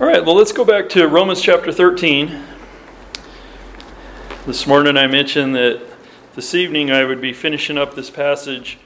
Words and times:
All 0.00 0.06
right, 0.06 0.24
well, 0.24 0.34
let's 0.34 0.52
go 0.52 0.64
back 0.64 0.88
to 0.90 1.06
Romans 1.06 1.42
chapter 1.42 1.70
13. 1.70 2.42
This 4.46 4.66
morning 4.66 4.96
I 4.96 5.06
mentioned 5.06 5.54
that 5.56 5.82
this 6.34 6.54
evening 6.54 6.90
I 6.90 7.04
would 7.04 7.20
be 7.20 7.34
finishing 7.34 7.76
up 7.76 7.94
this 7.94 8.08
passage. 8.08 8.78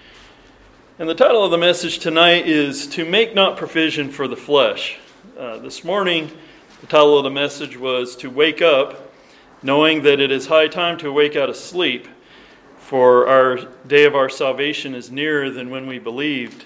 And 0.99 1.09
the 1.09 1.15
title 1.15 1.45
of 1.45 1.53
the 1.53 1.57
message 1.57 2.01
tonight 2.01 2.49
is 2.49 2.89
To 2.89 3.09
Make 3.09 3.33
Not 3.33 3.57
Provision 3.57 4.11
for 4.11 4.27
the 4.27 4.35
Flesh. 4.35 4.99
Uh, 5.39 5.59
this 5.59 5.85
morning, 5.85 6.33
the 6.81 6.89
title 6.89 7.17
of 7.17 7.23
the 7.23 7.31
message 7.31 7.77
was 7.77 8.17
To 8.17 8.29
Wake 8.29 8.61
Up, 8.61 9.15
knowing 9.63 10.03
that 10.03 10.19
it 10.19 10.33
is 10.33 10.49
high 10.49 10.67
time 10.67 10.99
to 10.99 11.13
wake 11.13 11.37
out 11.37 11.49
of 11.49 11.55
sleep, 11.55 12.09
for 12.81 13.29
our 13.29 13.61
day 13.87 14.05
of 14.05 14.17
our 14.17 14.29
salvation 14.29 14.97
is 14.97 15.13
nearer 15.13 15.49
than 15.49 15.71
when 15.71 15.87
we 15.87 16.01
believed. 16.01 16.65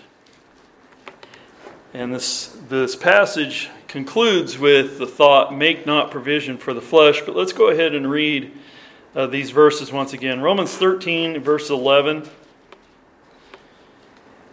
And 1.92 2.14
this, 2.14 2.56
this 2.70 2.96
passage 2.96 3.68
concludes 3.88 4.58
with 4.58 4.98
the 4.98 5.06
thought, 5.06 5.56
make 5.56 5.86
not 5.86 6.10
provision 6.10 6.58
for 6.58 6.74
the 6.74 6.80
flesh. 6.80 7.22
But 7.22 7.34
let's 7.34 7.52
go 7.52 7.68
ahead 7.68 7.94
and 7.94 8.08
read 8.08 8.52
uh, 9.16 9.26
these 9.26 9.50
verses 9.50 9.90
once 9.90 10.12
again. 10.12 10.40
Romans 10.40 10.76
13, 10.76 11.40
verse 11.40 11.70
11. 11.70 12.28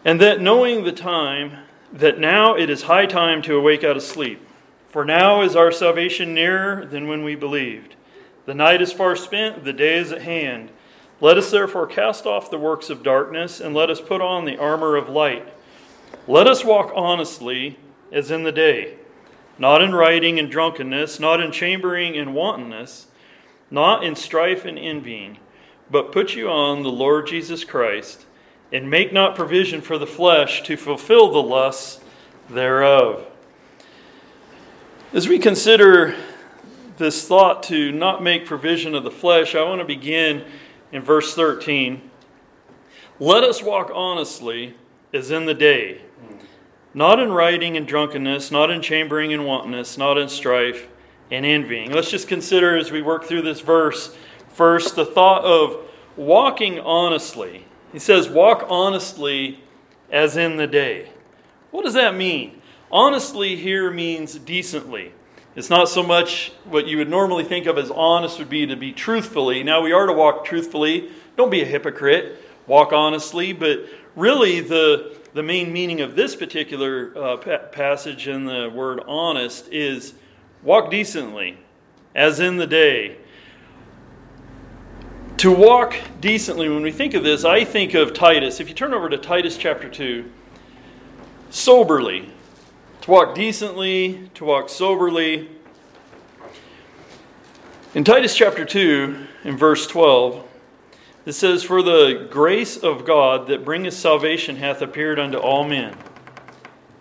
And 0.05 0.22
that 0.22 0.41
knowing 0.41 0.84
the 0.84 0.91
time, 0.91 1.66
that 1.91 2.18
now 2.18 2.55
it 2.55 2.70
is 2.70 2.84
high 2.84 3.05
time 3.05 3.41
to 3.44 3.55
awake 3.55 3.84
out 3.84 3.98
of 3.98 4.04
sleep. 4.04 4.41
For 4.88 5.04
now 5.04 5.41
is 5.41 5.55
our 5.55 5.72
salvation 5.72 6.34
nearer 6.34 6.86
than 6.86 7.08
when 7.08 7.24
we 7.24 7.36
believed. 7.36 7.96
The 8.46 8.54
night 8.54 8.82
is 8.82 8.94
far 8.94 9.16
spent, 9.16 9.66
the 9.66 9.74
day 9.74 9.98
is 9.98 10.12
at 10.12 10.22
hand. 10.22 10.70
Let 11.20 11.38
us 11.38 11.52
therefore 11.52 11.88
cast 11.88 12.26
off 12.26 12.52
the 12.52 12.58
works 12.58 12.90
of 12.90 13.04
darkness, 13.04 13.60
and 13.60 13.74
let 13.74 13.90
us 13.90 13.99
put 13.99 14.22
on 14.22 14.46
the 14.46 14.58
armor 14.58 14.96
of 14.96 15.10
light. 15.10 15.48
Let 16.27 16.48
us 16.48 16.63
walk 16.63 16.91
honestly 16.96 17.77
as 18.12 18.32
in 18.32 18.44
the 18.44 18.52
day, 18.52 18.98
not 19.58 19.82
in 19.82 19.94
rioting 19.94 20.40
and 20.40 20.52
drunkenness, 20.52 21.20
not 21.20 21.41
in 21.41 21.52
chambering 21.52 22.18
and 22.18 22.34
wantonness, 22.34 23.08
not 23.71 24.04
in 24.04 24.16
strife 24.16 24.66
and 24.66 24.77
envying, 24.77 25.38
but 25.90 26.12
put 26.12 26.35
you 26.35 26.49
on 26.49 26.84
the 26.84 26.91
Lord 26.91 27.27
Jesus 27.27 27.63
Christ, 27.63 28.26
and 28.71 28.90
make 28.90 29.13
not 29.13 29.35
provision 29.35 29.82
for 29.82 29.98
the 29.98 30.07
flesh 30.07 30.63
to 30.63 30.76
fulfill 30.76 31.32
the 31.32 31.41
lusts 31.41 32.04
thereof. 32.49 33.26
As 35.13 35.27
we 35.27 35.40
consider 35.40 36.15
this 36.98 37.27
thought 37.27 37.63
to 37.63 37.91
not 37.91 38.24
make 38.24 38.46
provision 38.46 38.96
of 38.96 39.04
the 39.04 39.12
flesh, 39.12 39.55
I 39.55 39.63
want 39.63 39.80
to 39.80 39.85
begin 39.85 40.46
in 40.91 41.02
verse 41.02 41.34
13. 41.34 42.02
Let 43.20 43.43
us 43.43 43.63
walk 43.63 43.91
honestly 43.93 44.76
as 45.13 45.32
in 45.32 45.46
the 45.46 45.54
day 45.54 46.02
not 46.96 47.20
in 47.20 47.32
rioting 47.32 47.76
and 47.76 47.85
drunkenness, 47.85 48.49
not 48.51 48.71
in 48.71 48.82
chambering 48.82 49.34
and 49.34 49.46
wantonness, 49.46 49.98
not 49.98 50.18
in 50.18 50.29
strife 50.29 50.88
and 51.29 51.46
envying. 51.46 51.91
Let's 51.91 52.10
just 52.10 52.29
consider 52.29 52.77
as 52.77 52.90
we 52.90 53.02
work 53.02 53.26
through 53.26 53.41
this 53.41 53.60
verse 53.60 54.15
first 54.48 54.96
the 54.96 55.05
thought 55.05 55.43
of 55.43 55.85
walking 56.15 56.79
honestly. 56.79 57.65
He 57.91 57.99
says, 57.99 58.29
Walk 58.29 58.65
honestly 58.70 59.60
as 60.10 60.37
in 60.37 60.55
the 60.55 60.68
day. 60.68 61.10
What 61.71 61.84
does 61.84 61.96
that 61.96 62.15
mean? 62.15 62.62
Honestly 62.90 63.57
here 63.57 63.91
means 63.91 64.35
decently. 64.35 65.12
It's 65.53 65.69
not 65.69 65.90
so 65.90 66.02
much 66.02 66.53
what 66.63 66.88
you 66.88 66.97
would 66.97 67.09
normally 67.09 67.44
think 67.44 67.66
of 67.66 67.78
as 67.78 67.91
honest 67.91 68.40
would 68.40 68.50
be 68.50 68.66
to 68.68 68.75
be 68.78 68.94
truthfully. 68.94 69.63
Now, 69.63 69.81
we 69.81 69.91
are 69.91 70.06
to 70.06 70.13
walk 70.13 70.46
truthfully. 70.46 71.09
Don't 71.35 71.50
be 71.50 71.62
a 71.62 71.66
hypocrite. 71.66 72.41
Walk 72.68 72.94
honestly. 72.94 73.52
But 73.53 73.85
really, 74.16 74.59
the 74.59 75.18
the 75.36 75.44
main 75.44 75.74
meaning 75.74 76.00
of 76.00 76.16
this 76.16 76.34
particular 76.34 77.12
uh, 77.14 77.36
pa- 77.36 77.58
passage 77.69 78.30
in 78.30 78.46
the 78.46 78.72
word 78.74 79.02
honest 79.06 79.68
is 79.69 80.14
walk 80.64 80.90
decently, 80.90 81.58
as 82.16 82.40
in 82.40 82.56
the 82.56 82.66
day. 82.66 83.18
To 85.40 85.52
walk 85.52 85.94
decently, 86.22 86.69
when 86.69 86.81
we 86.81 86.92
think 86.94 87.16
of 87.16 87.25
this, 87.25 87.44
I 87.44 87.66
think 87.66 87.96
of 87.96 88.14
Titus. 88.14 88.62
If 88.62 88.70
you 88.70 88.74
turn 88.74 88.94
over 88.94 89.09
to 89.09 89.18
Titus 89.18 89.58
chapter 89.58 89.90
2, 89.90 90.24
soberly. 91.50 92.32
To 93.02 93.12
walk 93.12 93.36
decently, 93.36 94.30
to 94.36 94.46
walk 94.46 94.70
soberly. 94.70 95.50
In 97.94 98.06
Titus 98.06 98.34
chapter 98.38 98.64
2, 98.64 99.18
in 99.44 99.58
verse 99.58 99.86
12, 99.86 100.48
it 101.25 101.34
says, 101.34 101.63
For 101.63 101.81
the 101.81 102.28
grace 102.30 102.78
of 102.78 103.06
God 103.06 103.47
that 103.47 103.66
bringeth 103.66 103.96
salvation 103.96 104.58
hath 104.58 104.81
appeared 104.81 105.19
unto 105.19 105.38
all 105.38 105.68
men, 105.68 105.97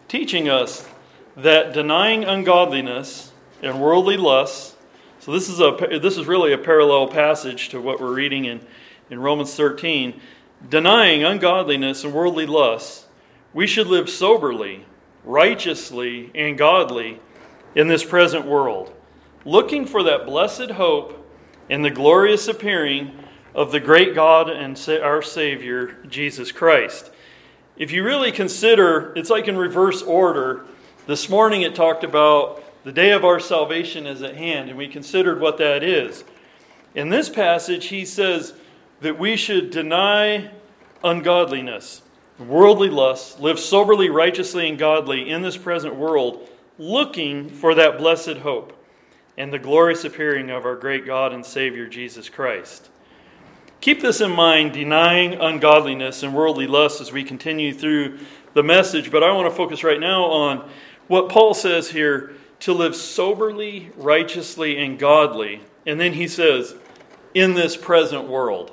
teaching 0.09 0.49
us 0.49 0.89
that 1.37 1.73
denying 1.73 2.25
ungodliness 2.25 3.33
and 3.63 3.81
worldly 3.81 4.17
lusts, 4.17 4.77
so 5.21 5.33
this 5.33 5.49
is, 5.49 5.59
a, 5.59 5.99
this 6.03 6.19
is 6.19 6.27
really 6.27 6.53
a 6.53 6.59
parallel 6.59 7.09
passage 7.09 7.71
to 7.71 7.81
what 7.81 7.99
we're 7.99 8.13
reading 8.13 8.45
in, 8.45 8.61
in 9.09 9.19
Romans 9.19 9.55
13. 9.55 10.21
Denying 10.69 11.25
ungodliness 11.25 12.05
and 12.05 12.13
worldly 12.13 12.45
lusts, 12.45 13.07
we 13.55 13.67
should 13.67 13.87
live 13.87 14.11
soberly, 14.11 14.85
righteously, 15.25 16.31
and 16.35 16.59
godly 16.59 17.21
in 17.75 17.89
this 17.89 18.05
present 18.05 18.45
world, 18.45 18.95
looking 19.47 19.87
for 19.87 20.03
that 20.03 20.27
blessed 20.27 20.73
hope 20.73 21.27
and 21.71 21.83
the 21.83 21.91
glorious 21.91 22.47
appearing 22.47 23.24
of 23.55 23.71
the 23.71 23.81
great 23.81 24.15
God 24.15 24.51
and 24.51 24.79
our 24.89 25.23
Savior, 25.23 25.97
Jesus 26.09 26.51
Christ. 26.51 27.11
If 27.77 27.93
you 27.93 28.05
really 28.05 28.33
consider, 28.33 29.13
it's 29.17 29.31
like 29.31 29.49
in 29.49 29.57
reverse 29.57 30.03
order. 30.03 30.65
This 31.07 31.29
morning 31.29 31.63
it 31.63 31.75
talked 31.75 32.05
about 32.05 32.63
the 32.85 32.93
day 32.93 33.13
of 33.13 33.25
our 33.25 33.41
salvation 33.41 34.07
is 34.07 34.23
at 34.23 34.37
hand, 34.37 34.69
and 34.69 34.79
we 34.79 34.89
considered 34.89 35.41
what 35.41 35.59
that 35.59 35.83
is. 35.83 36.25
In 36.95 37.09
this 37.09 37.29
passage, 37.29 37.87
he 37.87 38.05
says 38.05 38.55
that 39.01 39.19
we 39.19 39.37
should 39.37 39.71
deny 39.71 40.51
ungodliness, 41.03 42.03
worldly 42.39 42.91
lusts, 42.91 43.39
live 43.41 43.59
soberly, 43.59 44.09
righteously, 44.09 44.69
and 44.69 44.79
godly 44.79 45.31
in 45.31 45.43
this 45.43 45.57
present 45.57 45.95
world, 45.95 46.49
looking 46.79 47.49
for 47.49 47.75
that 47.75 47.99
blessed 47.99 48.39
hope 48.39 48.73
and 49.37 49.53
the 49.53 49.59
glorious 49.59 50.05
appearing 50.05 50.51
of 50.51 50.65
our 50.65 50.77
great 50.77 51.07
God 51.07 51.33
and 51.33 51.45
Savior, 51.45 51.89
Jesus 51.89 52.29
Christ. 52.29 52.91
Keep 53.85 54.01
this 54.01 54.23
in 54.23 54.31
mind, 54.31 54.73
denying 54.73 55.35
ungodliness 55.35 56.23
and 56.23 56.35
worldly 56.35 56.67
lust 56.67 57.03
as 57.03 57.13
we 57.13 57.23
continue 57.23 57.71
through 57.71 58.19
the 58.55 58.63
message. 58.63 59.11
But 59.11 59.23
I 59.23 59.31
want 59.33 59.47
to 59.47 59.55
focus 59.55 59.85
right 59.85 60.01
now 60.01 60.25
on 60.25 60.71
what 61.07 61.29
Paul 61.29 61.53
says 61.53 61.91
here 61.91 62.33
to 62.61 62.73
live 62.73 62.97
soberly, 62.97 63.91
righteously, 63.99 64.83
and 64.83 64.99
godly. 64.99 65.61
And 65.85 66.01
then 66.01 66.15
he 66.15 66.29
says, 66.29 66.75
in 67.35 67.53
this 67.53 67.77
present 67.77 68.27
world. 68.27 68.73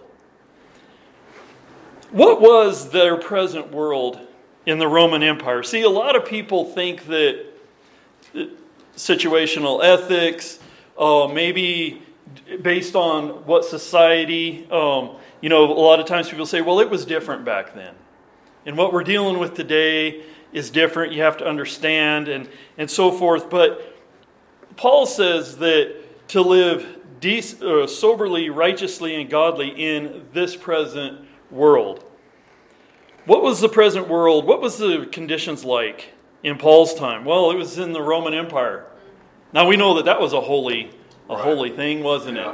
What 2.11 2.39
was 2.39 2.91
their 2.91 3.17
present 3.17 3.69
world 3.69 4.17
in 4.65 4.79
the 4.79 4.87
Roman 4.87 5.23
Empire? 5.23 5.61
See, 5.61 5.81
a 5.81 5.89
lot 5.89 6.15
of 6.15 6.23
people 6.23 6.63
think 6.63 7.07
that 7.07 7.47
situational 8.95 9.83
ethics, 9.83 10.57
uh, 10.97 11.27
maybe 11.27 12.01
based 12.61 12.95
on 12.95 13.45
what 13.45 13.65
society, 13.65 14.67
um, 14.71 15.15
you 15.41 15.49
know, 15.49 15.71
a 15.71 15.73
lot 15.73 15.99
of 15.99 16.05
times 16.05 16.29
people 16.29 16.45
say, 16.45 16.61
well, 16.61 16.79
it 16.79 16.89
was 16.89 17.05
different 17.05 17.45
back 17.45 17.73
then. 17.73 17.93
And 18.65 18.77
what 18.77 18.93
we're 18.93 19.03
dealing 19.03 19.39
with 19.39 19.55
today 19.55 20.23
is 20.53 20.69
different. 20.69 21.13
You 21.13 21.23
have 21.23 21.37
to 21.37 21.47
understand 21.47 22.27
and, 22.27 22.49
and 22.77 22.89
so 22.89 23.11
forth. 23.11 23.49
But 23.49 23.97
Paul 24.75 25.05
says 25.05 25.57
that 25.57 26.27
to 26.29 26.41
live 26.41 26.99
de- 27.19 27.39
uh, 27.61 27.87
soberly, 27.87 28.49
righteously, 28.49 29.19
and 29.19 29.29
godly 29.29 29.69
in 29.69 30.27
this 30.33 30.55
present 30.55 31.25
world. 31.49 32.03
What 33.25 33.43
was 33.43 33.61
the 33.61 33.69
present 33.69 34.07
world? 34.07 34.45
What 34.45 34.61
was 34.61 34.77
the 34.77 35.07
conditions 35.11 35.63
like 35.63 36.13
in 36.43 36.57
Paul's 36.57 36.93
time? 36.95 37.23
Well, 37.23 37.51
it 37.51 37.55
was 37.55 37.77
in 37.77 37.93
the 37.93 38.01
Roman 38.01 38.33
Empire. 38.33 38.85
Now 39.53 39.67
we 39.67 39.77
know 39.77 39.95
that 39.95 40.05
that 40.05 40.19
was 40.19 40.33
a 40.33 40.41
holy 40.41 40.91
a 41.31 41.35
right. 41.35 41.43
holy 41.43 41.69
thing, 41.69 42.03
wasn't 42.03 42.37
it? 42.37 42.47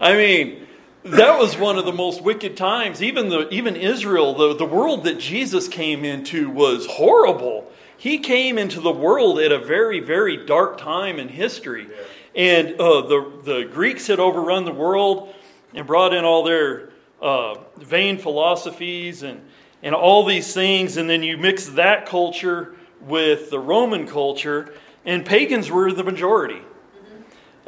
I 0.00 0.14
mean, 0.14 0.66
that 1.04 1.38
was 1.38 1.58
one 1.58 1.78
of 1.78 1.84
the 1.84 1.92
most 1.92 2.22
wicked 2.22 2.56
times. 2.56 3.02
Even 3.02 3.28
the 3.28 3.48
even 3.52 3.76
Israel, 3.76 4.34
the, 4.34 4.56
the 4.56 4.64
world 4.64 5.04
that 5.04 5.18
Jesus 5.18 5.68
came 5.68 6.04
into 6.04 6.48
was 6.48 6.86
horrible. 6.86 7.70
He 7.96 8.18
came 8.18 8.56
into 8.56 8.80
the 8.80 8.92
world 8.92 9.40
at 9.40 9.52
a 9.52 9.58
very, 9.58 10.00
very 10.00 10.46
dark 10.46 10.78
time 10.78 11.18
in 11.18 11.28
history. 11.28 11.86
Yeah. 11.90 12.04
And 12.34 12.80
uh, 12.80 13.02
the, 13.02 13.32
the 13.44 13.68
Greeks 13.70 14.06
had 14.06 14.20
overrun 14.20 14.64
the 14.64 14.72
world 14.72 15.34
and 15.74 15.86
brought 15.86 16.14
in 16.14 16.24
all 16.24 16.44
their 16.44 16.90
uh, 17.20 17.56
vain 17.76 18.16
philosophies 18.18 19.22
and, 19.22 19.42
and 19.82 19.94
all 19.94 20.24
these 20.24 20.54
things. 20.54 20.96
And 20.96 21.10
then 21.10 21.22
you 21.22 21.36
mix 21.36 21.66
that 21.70 22.06
culture 22.06 22.74
with 23.00 23.50
the 23.50 23.58
Roman 23.58 24.06
culture, 24.06 24.72
and 25.04 25.26
pagans 25.26 25.70
were 25.70 25.92
the 25.92 26.04
majority. 26.04 26.62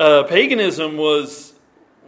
Uh, 0.02 0.24
paganism 0.24 0.96
was, 0.96 1.52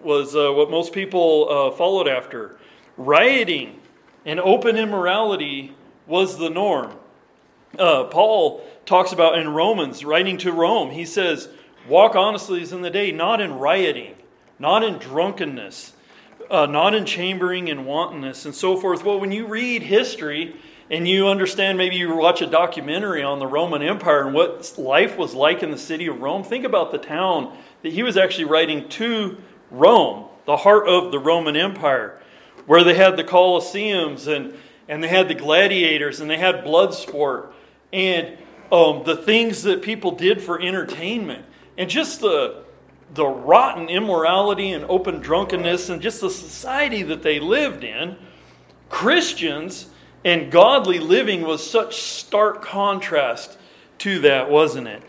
was 0.02 0.34
uh, 0.34 0.50
what 0.50 0.68
most 0.68 0.92
people 0.92 1.46
uh, 1.48 1.70
followed 1.76 2.08
after. 2.08 2.58
Rioting 2.96 3.80
and 4.26 4.40
open 4.40 4.76
immorality 4.76 5.76
was 6.04 6.36
the 6.36 6.50
norm. 6.50 6.90
uh, 7.78 8.02
Paul 8.02 8.66
talks 8.84 9.12
about 9.12 9.38
in 9.38 9.48
Romans, 9.48 10.04
writing 10.04 10.38
to 10.38 10.50
Rome, 10.50 10.90
he 10.90 11.04
says, 11.04 11.48
Walk 11.86 12.16
honestly 12.16 12.62
as 12.62 12.72
in 12.72 12.82
the 12.82 12.90
day, 12.90 13.12
not 13.12 13.40
in 13.40 13.60
rioting, 13.60 14.16
not 14.58 14.82
in 14.82 14.98
drunkenness, 14.98 15.92
uh, 16.50 16.66
not 16.66 16.96
in 16.96 17.06
chambering 17.06 17.70
and 17.70 17.86
wantonness, 17.86 18.44
and 18.44 18.56
so 18.56 18.76
forth. 18.76 19.04
Well, 19.04 19.20
when 19.20 19.30
you 19.30 19.46
read 19.46 19.84
history 19.84 20.56
and 20.90 21.06
you 21.06 21.28
understand, 21.28 21.78
maybe 21.78 21.94
you 21.94 22.16
watch 22.16 22.42
a 22.42 22.46
documentary 22.46 23.22
on 23.22 23.38
the 23.38 23.46
Roman 23.46 23.82
Empire 23.82 24.26
and 24.26 24.34
what 24.34 24.74
life 24.76 25.16
was 25.16 25.32
like 25.32 25.62
in 25.62 25.70
the 25.70 25.78
city 25.78 26.08
of 26.08 26.20
Rome, 26.20 26.42
think 26.42 26.64
about 26.64 26.90
the 26.90 26.98
town 26.98 27.56
that 27.84 27.92
he 27.92 28.02
was 28.02 28.16
actually 28.16 28.46
writing 28.46 28.88
to 28.88 29.36
Rome, 29.70 30.24
the 30.46 30.56
heart 30.56 30.88
of 30.88 31.12
the 31.12 31.18
Roman 31.18 31.54
Empire, 31.54 32.18
where 32.64 32.82
they 32.82 32.94
had 32.94 33.18
the 33.18 33.24
Colosseums 33.24 34.26
and, 34.26 34.54
and 34.88 35.04
they 35.04 35.08
had 35.08 35.28
the 35.28 35.34
gladiators 35.34 36.18
and 36.18 36.30
they 36.30 36.38
had 36.38 36.64
blood 36.64 36.94
sport 36.94 37.54
and 37.92 38.38
um, 38.72 39.02
the 39.04 39.14
things 39.14 39.64
that 39.64 39.82
people 39.82 40.12
did 40.12 40.40
for 40.40 40.58
entertainment 40.58 41.44
and 41.76 41.90
just 41.90 42.20
the 42.20 42.64
the 43.12 43.26
rotten 43.26 43.88
immorality 43.88 44.72
and 44.72 44.86
open 44.86 45.20
drunkenness 45.20 45.90
and 45.90 46.00
just 46.00 46.22
the 46.22 46.30
society 46.30 47.02
that 47.02 47.22
they 47.22 47.38
lived 47.38 47.84
in, 47.84 48.16
Christians 48.88 49.88
and 50.24 50.50
godly 50.50 50.98
living 50.98 51.42
was 51.42 51.68
such 51.68 52.00
stark 52.02 52.62
contrast 52.62 53.58
to 53.98 54.20
that, 54.20 54.50
wasn't 54.50 54.88
it? 54.88 55.02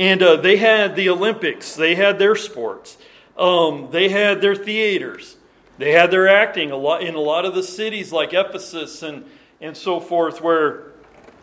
And 0.00 0.22
uh, 0.22 0.36
they 0.36 0.56
had 0.56 0.96
the 0.96 1.10
Olympics, 1.10 1.74
they 1.74 1.94
had 1.94 2.18
their 2.18 2.34
sports, 2.34 2.96
um, 3.36 3.88
they 3.90 4.08
had 4.08 4.40
their 4.40 4.54
theaters, 4.56 5.36
they 5.76 5.92
had 5.92 6.10
their 6.10 6.26
acting 6.26 6.70
a 6.70 6.76
lot 6.76 7.02
in 7.02 7.14
a 7.14 7.20
lot 7.20 7.44
of 7.44 7.54
the 7.54 7.62
cities 7.62 8.10
like 8.10 8.32
Ephesus 8.32 9.02
and 9.02 9.26
and 9.60 9.76
so 9.76 10.00
forth, 10.00 10.40
where 10.40 10.84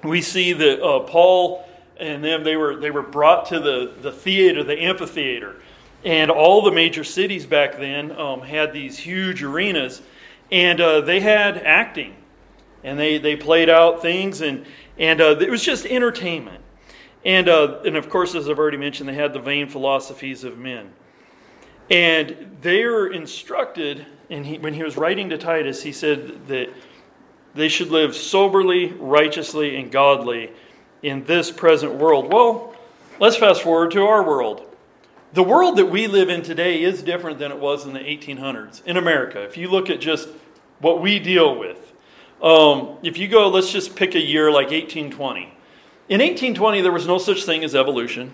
we 0.03 0.21
see 0.21 0.53
that 0.53 0.83
uh, 0.83 1.01
Paul 1.01 1.69
and 1.99 2.23
them 2.23 2.43
they 2.43 2.55
were 2.55 2.75
they 2.77 2.89
were 2.89 3.03
brought 3.03 3.45
to 3.49 3.59
the 3.59 3.93
the 4.01 4.11
theater, 4.11 4.63
the 4.63 4.81
amphitheater. 4.81 5.57
And 6.03 6.31
all 6.31 6.63
the 6.63 6.71
major 6.71 7.03
cities 7.03 7.45
back 7.45 7.77
then 7.77 8.11
um, 8.11 8.41
had 8.41 8.73
these 8.73 8.97
huge 8.97 9.43
arenas, 9.43 10.01
and 10.51 10.81
uh, 10.81 11.01
they 11.01 11.19
had 11.19 11.57
acting, 11.57 12.15
and 12.83 12.97
they, 12.97 13.19
they 13.19 13.35
played 13.35 13.69
out 13.69 14.01
things, 14.01 14.41
and, 14.41 14.65
and 14.97 15.21
uh, 15.21 15.37
it 15.39 15.49
was 15.49 15.63
just 15.63 15.85
entertainment. 15.85 16.63
And, 17.27 17.47
uh, 17.47 17.81
and 17.85 17.95
of 17.95 18.09
course, 18.09 18.33
as 18.33 18.49
I've 18.49 18.57
already 18.57 18.77
mentioned, 18.77 19.07
they 19.07 19.13
had 19.13 19.33
the 19.33 19.39
vain 19.39 19.69
philosophies 19.69 20.43
of 20.43 20.57
men. 20.57 20.91
And 21.91 22.57
they 22.61 22.83
were 22.85 23.11
instructed, 23.11 24.03
and 24.31 24.43
he, 24.43 24.57
when 24.57 24.73
he 24.73 24.81
was 24.81 24.97
writing 24.97 25.29
to 25.29 25.37
Titus, 25.37 25.83
he 25.83 25.91
said 25.91 26.47
that 26.47 26.69
they 27.53 27.69
should 27.69 27.91
live 27.91 28.15
soberly, 28.15 28.93
righteously, 28.93 29.75
and 29.75 29.91
godly 29.91 30.51
in 31.03 31.23
this 31.25 31.51
present 31.51 31.93
world. 31.93 32.33
Well, 32.33 32.75
let's 33.19 33.35
fast 33.35 33.61
forward 33.61 33.91
to 33.91 34.01
our 34.01 34.23
world 34.23 34.67
the 35.33 35.43
world 35.43 35.77
that 35.77 35.85
we 35.85 36.07
live 36.07 36.29
in 36.29 36.41
today 36.41 36.81
is 36.81 37.03
different 37.03 37.37
than 37.37 37.51
it 37.51 37.59
was 37.59 37.85
in 37.85 37.93
the 37.93 37.99
1800s 37.99 38.83
in 38.85 38.97
America. 38.97 39.43
If 39.43 39.57
you 39.57 39.69
look 39.69 39.89
at 39.89 39.99
just 39.99 40.29
what 40.79 41.01
we 41.01 41.19
deal 41.19 41.59
with, 41.59 41.93
um, 42.41 42.97
if 43.03 43.17
you 43.17 43.27
go, 43.27 43.49
let's 43.49 43.71
just 43.71 43.95
pick 43.95 44.15
a 44.15 44.19
year 44.19 44.51
like 44.51 44.71
1820. 44.71 45.53
In 46.09 46.19
1820, 46.21 46.81
there 46.81 46.91
was 46.91 47.05
no 47.05 47.17
such 47.17 47.43
thing 47.43 47.65
as 47.65 47.75
evolution, 47.75 48.33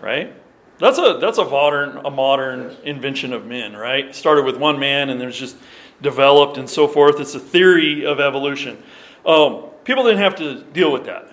right? 0.00 0.32
That's 0.78 0.98
a 0.98 1.18
that's 1.20 1.38
a 1.38 1.44
modern 1.44 1.98
a 2.04 2.10
modern 2.10 2.76
invention 2.82 3.32
of 3.32 3.46
men, 3.46 3.76
right? 3.76 4.14
Started 4.14 4.44
with 4.44 4.56
one 4.56 4.78
man 4.78 5.10
and 5.10 5.20
there's 5.20 5.38
just 5.38 5.56
developed 6.00 6.56
and 6.56 6.68
so 6.68 6.88
forth. 6.88 7.20
It's 7.20 7.34
a 7.34 7.40
theory 7.40 8.04
of 8.06 8.20
evolution. 8.20 8.82
Um, 9.24 9.64
people 9.84 10.04
didn't 10.04 10.18
have 10.18 10.36
to 10.36 10.62
deal 10.62 10.92
with 10.92 11.04
that. 11.04 11.28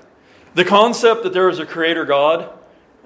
The 0.55 0.65
concept 0.65 1.23
that 1.23 1.33
there 1.33 1.49
is 1.49 1.59
a 1.59 1.65
creator 1.65 2.05
God, 2.05 2.49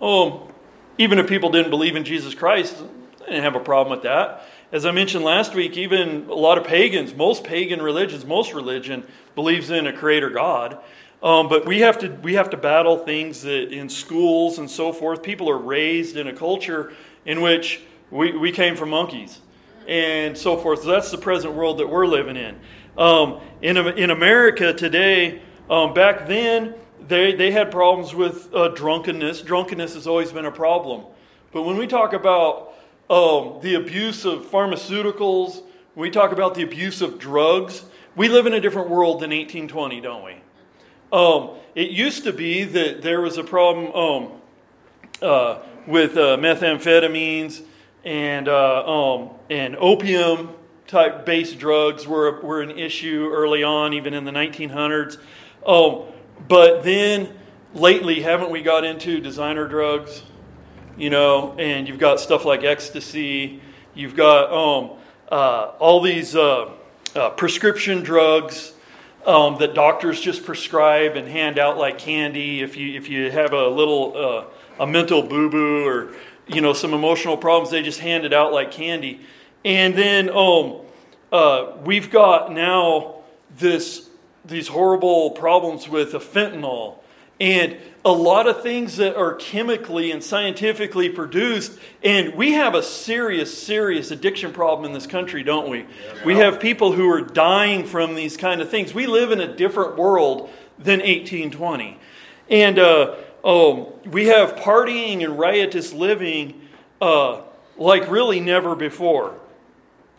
um, 0.01 0.51
even 0.97 1.19
if 1.19 1.27
people 1.27 1.49
didn't 1.49 1.69
believe 1.69 1.95
in 1.95 2.03
Jesus 2.03 2.33
Christ, 2.33 2.83
they 3.19 3.25
didn't 3.25 3.43
have 3.43 3.55
a 3.55 3.59
problem 3.59 3.95
with 3.95 4.03
that. 4.03 4.43
As 4.71 4.85
I 4.85 4.91
mentioned 4.91 5.23
last 5.23 5.55
week, 5.55 5.77
even 5.77 6.27
a 6.29 6.33
lot 6.33 6.57
of 6.57 6.65
pagans, 6.65 7.15
most 7.15 7.43
pagan 7.43 7.81
religions, 7.81 8.25
most 8.25 8.53
religion 8.53 9.05
believes 9.33 9.69
in 9.69 9.87
a 9.87 9.93
creator 9.93 10.29
God. 10.29 10.77
Um, 11.23 11.49
but 11.49 11.65
we 11.65 11.79
have 11.79 11.97
to 11.99 12.09
we 12.21 12.35
have 12.35 12.49
to 12.51 12.57
battle 12.57 12.99
things 12.99 13.41
that 13.41 13.73
in 13.73 13.89
schools 13.89 14.59
and 14.59 14.69
so 14.69 14.93
forth. 14.93 15.23
People 15.23 15.49
are 15.49 15.57
raised 15.57 16.15
in 16.15 16.27
a 16.27 16.33
culture 16.33 16.93
in 17.25 17.41
which 17.41 17.81
we, 18.11 18.37
we 18.37 18.51
came 18.51 18.75
from 18.75 18.89
monkeys 18.89 19.39
and 19.87 20.37
so 20.37 20.57
forth. 20.57 20.83
So 20.83 20.89
that's 20.89 21.11
the 21.11 21.17
present 21.17 21.53
world 21.53 21.79
that 21.79 21.87
we're 21.89 22.05
living 22.05 22.37
in. 22.37 22.59
Um, 22.97 23.39
in 23.61 23.77
in 23.77 24.11
America 24.11 24.73
today, 24.73 25.41
um, 25.69 25.93
back 25.93 26.27
then 26.27 26.75
they, 27.07 27.33
they 27.33 27.51
had 27.51 27.71
problems 27.71 28.13
with 28.13 28.53
uh, 28.53 28.69
drunkenness. 28.69 29.41
Drunkenness 29.41 29.93
has 29.93 30.07
always 30.07 30.31
been 30.31 30.45
a 30.45 30.51
problem. 30.51 31.05
But 31.51 31.63
when 31.63 31.77
we 31.77 31.87
talk 31.87 32.13
about 32.13 32.73
um, 33.09 33.59
the 33.61 33.75
abuse 33.75 34.25
of 34.25 34.45
pharmaceuticals, 34.45 35.63
we 35.95 36.09
talk 36.09 36.31
about 36.31 36.55
the 36.55 36.63
abuse 36.63 37.01
of 37.01 37.17
drugs, 37.17 37.85
we 38.15 38.27
live 38.27 38.45
in 38.45 38.53
a 38.53 38.59
different 38.59 38.89
world 38.89 39.21
than 39.21 39.29
1820, 39.29 40.01
don't 40.01 40.23
we? 40.23 40.35
Um, 41.11 41.51
it 41.73 41.91
used 41.91 42.23
to 42.23 42.33
be 42.33 42.63
that 42.63 43.01
there 43.01 43.21
was 43.21 43.37
a 43.37 43.43
problem 43.43 43.93
um, 43.95 44.31
uh, 45.21 45.59
with 45.85 46.17
uh, 46.17 46.37
methamphetamines 46.37 47.61
and, 48.03 48.47
uh, 48.47 49.15
um, 49.15 49.29
and 49.49 49.75
opium 49.77 50.49
type 50.87 51.25
based 51.25 51.59
drugs 51.59 52.07
were, 52.07 52.41
were 52.41 52.61
an 52.61 52.71
issue 52.71 53.29
early 53.31 53.63
on, 53.63 53.93
even 53.93 54.13
in 54.13 54.25
the 54.25 54.31
1900s. 54.31 55.17
Um, 55.65 56.03
but 56.47 56.83
then 56.83 57.37
lately, 57.73 58.21
haven't 58.21 58.49
we 58.49 58.61
got 58.61 58.83
into 58.83 59.19
designer 59.19 59.67
drugs? 59.67 60.23
You 60.97 61.09
know, 61.09 61.55
and 61.59 61.87
you've 61.87 61.99
got 61.99 62.19
stuff 62.19 62.43
like 62.43 62.63
ecstasy. 62.63 63.61
You've 63.93 64.15
got 64.15 64.51
um, 64.51 64.97
uh, 65.29 65.73
all 65.79 66.01
these 66.01 66.35
uh, 66.35 66.71
uh, 67.15 67.29
prescription 67.31 68.01
drugs 68.01 68.73
um, 69.27 69.57
that 69.59 69.75
doctors 69.75 70.21
just 70.21 70.45
prescribe 70.45 71.17
and 71.17 71.27
hand 71.27 71.59
out 71.59 71.77
like 71.77 71.99
candy. 71.99 72.61
If 72.61 72.77
you 72.77 72.97
if 72.97 73.09
you 73.09 73.29
have 73.29 73.51
a 73.51 73.67
little 73.67 74.13
uh, 74.15 74.83
a 74.83 74.87
mental 74.87 75.21
boo 75.21 75.49
boo 75.49 75.85
or 75.85 76.13
you 76.47 76.61
know 76.61 76.73
some 76.73 76.93
emotional 76.93 77.37
problems, 77.37 77.69
they 77.69 77.83
just 77.83 77.99
hand 77.99 78.25
it 78.25 78.33
out 78.33 78.53
like 78.53 78.71
candy. 78.71 79.19
And 79.65 79.95
then 79.95 80.29
um, 80.29 80.77
uh, 81.31 81.73
we've 81.83 82.09
got 82.09 82.53
now 82.53 83.17
this 83.57 84.09
these 84.45 84.69
horrible 84.69 85.31
problems 85.31 85.89
with 85.89 86.13
fentanyl 86.13 86.99
and 87.39 87.77
a 88.03 88.11
lot 88.11 88.47
of 88.47 88.63
things 88.63 88.97
that 88.97 89.15
are 89.15 89.35
chemically 89.35 90.11
and 90.11 90.23
scientifically 90.23 91.09
produced. 91.09 91.77
And 92.03 92.35
we 92.35 92.53
have 92.53 92.73
a 92.73 92.81
serious, 92.81 93.55
serious 93.55 94.11
addiction 94.11 94.53
problem 94.53 94.85
in 94.85 94.93
this 94.93 95.07
country, 95.07 95.43
don't 95.43 95.69
we? 95.69 95.79
Yeah. 95.79 96.25
We 96.25 96.35
have 96.37 96.59
people 96.59 96.93
who 96.93 97.09
are 97.09 97.21
dying 97.21 97.85
from 97.85 98.15
these 98.15 98.37
kind 98.37 98.61
of 98.61 98.69
things. 98.69 98.93
We 98.93 99.07
live 99.07 99.31
in 99.31 99.41
a 99.41 99.55
different 99.55 99.97
world 99.97 100.49
than 100.79 100.99
1820. 100.99 101.99
And 102.49 102.79
uh, 102.79 103.15
oh, 103.43 103.99
we 104.05 104.27
have 104.27 104.55
partying 104.55 105.23
and 105.23 105.37
riotous 105.37 105.93
living 105.93 106.61
uh, 107.01 107.41
like 107.77 108.09
really 108.09 108.39
never 108.39 108.75
before. 108.75 109.35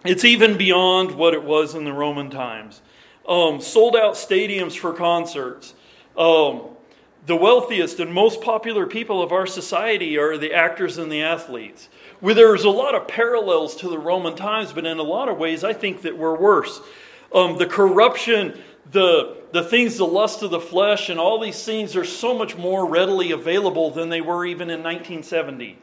It's 0.04 0.24
even 0.24 0.56
beyond 0.56 1.12
what 1.12 1.34
it 1.34 1.42
was 1.42 1.74
in 1.74 1.84
the 1.84 1.92
Roman 1.92 2.30
times 2.30 2.82
um, 3.28 3.60
sold 3.60 3.94
out 3.94 4.14
stadiums 4.14 4.76
for 4.76 4.92
concerts. 4.92 5.74
Um, 6.16 6.62
the 7.28 7.36
wealthiest 7.36 8.00
and 8.00 8.12
most 8.12 8.40
popular 8.40 8.86
people 8.86 9.22
of 9.22 9.32
our 9.32 9.46
society 9.46 10.16
are 10.16 10.38
the 10.38 10.54
actors 10.54 10.96
and 10.96 11.12
the 11.12 11.22
athletes. 11.22 11.90
Where 12.20 12.32
there's 12.32 12.64
a 12.64 12.70
lot 12.70 12.94
of 12.94 13.06
parallels 13.06 13.76
to 13.76 13.88
the 13.90 13.98
Roman 13.98 14.34
times, 14.34 14.72
but 14.72 14.86
in 14.86 14.98
a 14.98 15.02
lot 15.02 15.28
of 15.28 15.36
ways, 15.36 15.62
I 15.62 15.74
think 15.74 16.02
that 16.02 16.16
we're 16.16 16.36
worse. 16.36 16.80
Um, 17.34 17.58
the 17.58 17.66
corruption, 17.66 18.58
the, 18.90 19.36
the 19.52 19.62
things, 19.62 19.98
the 19.98 20.06
lust 20.06 20.42
of 20.42 20.50
the 20.50 20.58
flesh, 20.58 21.10
and 21.10 21.20
all 21.20 21.38
these 21.38 21.62
things 21.62 21.96
are 21.96 22.04
so 22.04 22.32
much 22.32 22.56
more 22.56 22.86
readily 22.86 23.32
available 23.32 23.90
than 23.90 24.08
they 24.08 24.22
were 24.22 24.46
even 24.46 24.70
in 24.70 24.82
1970. 24.82 25.78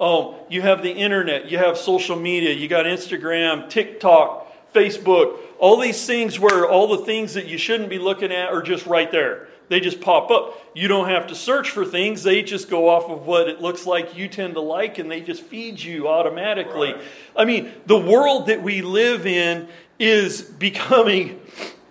Um, 0.00 0.34
you 0.50 0.62
have 0.62 0.82
the 0.82 0.92
internet, 0.92 1.48
you 1.48 1.58
have 1.58 1.78
social 1.78 2.18
media, 2.18 2.52
you 2.52 2.66
got 2.66 2.86
Instagram, 2.86 3.70
TikTok, 3.70 4.72
Facebook, 4.74 5.38
all 5.60 5.78
these 5.78 6.04
things 6.04 6.40
where 6.40 6.68
all 6.68 6.88
the 6.88 7.04
things 7.04 7.34
that 7.34 7.46
you 7.46 7.56
shouldn't 7.56 7.88
be 7.88 8.00
looking 8.00 8.32
at 8.32 8.48
are 8.48 8.62
just 8.62 8.84
right 8.86 9.10
there. 9.12 9.47
They 9.68 9.80
just 9.80 10.00
pop 10.00 10.30
up. 10.30 10.60
You 10.74 10.88
don't 10.88 11.08
have 11.08 11.26
to 11.28 11.34
search 11.34 11.70
for 11.70 11.84
things, 11.84 12.22
they 12.22 12.42
just 12.42 12.70
go 12.70 12.88
off 12.88 13.10
of 13.10 13.26
what 13.26 13.48
it 13.48 13.60
looks 13.60 13.86
like 13.86 14.16
you 14.16 14.28
tend 14.28 14.54
to 14.54 14.60
like 14.60 14.98
and 14.98 15.10
they 15.10 15.20
just 15.20 15.42
feed 15.42 15.80
you 15.80 16.08
automatically. 16.08 16.92
Right. 16.92 17.02
I 17.36 17.44
mean, 17.44 17.72
the 17.86 17.98
world 17.98 18.46
that 18.46 18.62
we 18.62 18.82
live 18.82 19.26
in 19.26 19.68
is 19.98 20.42
becoming 20.42 21.40